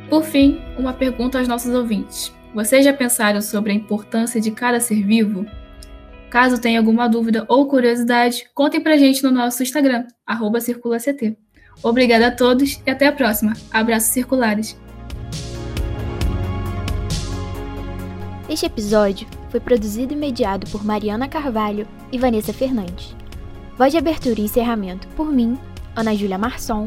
Por 0.09 0.23
fim, 0.23 0.61
uma 0.77 0.93
pergunta 0.93 1.39
aos 1.39 1.47
nossos 1.47 1.73
ouvintes. 1.73 2.33
Vocês 2.53 2.85
já 2.85 2.93
pensaram 2.93 3.41
sobre 3.41 3.71
a 3.71 3.75
importância 3.75 4.39
de 4.39 4.51
cada 4.51 4.79
ser 4.79 5.03
vivo? 5.03 5.45
Caso 6.29 6.61
tenha 6.61 6.79
alguma 6.79 7.07
dúvida 7.07 7.45
ou 7.47 7.67
curiosidade, 7.67 8.45
contem 8.53 8.79
pra 8.79 8.97
gente 8.97 9.23
no 9.23 9.31
nosso 9.31 9.63
Instagram, 9.63 10.05
CirculaCT. 10.61 11.37
Obrigada 11.83 12.27
a 12.27 12.31
todos 12.31 12.81
e 12.85 12.89
até 12.89 13.07
a 13.07 13.11
próxima. 13.11 13.53
Abraços 13.71 14.09
circulares. 14.09 14.79
Este 18.47 18.67
episódio 18.67 19.27
foi 19.49 19.59
produzido 19.59 20.13
e 20.13 20.15
mediado 20.15 20.67
por 20.69 20.85
Mariana 20.85 21.27
Carvalho 21.27 21.87
e 22.11 22.17
Vanessa 22.17 22.53
Fernandes. 22.53 23.15
Voz 23.77 23.91
de 23.91 23.97
abertura 23.97 24.39
e 24.39 24.43
encerramento 24.43 25.07
por 25.09 25.31
mim, 25.31 25.57
Ana 25.95 26.15
Júlia 26.15 26.37
Marçom, 26.37 26.85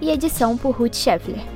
e 0.00 0.10
edição 0.10 0.56
por 0.56 0.74
Ruth 0.74 0.94
Scheffler. 0.94 1.53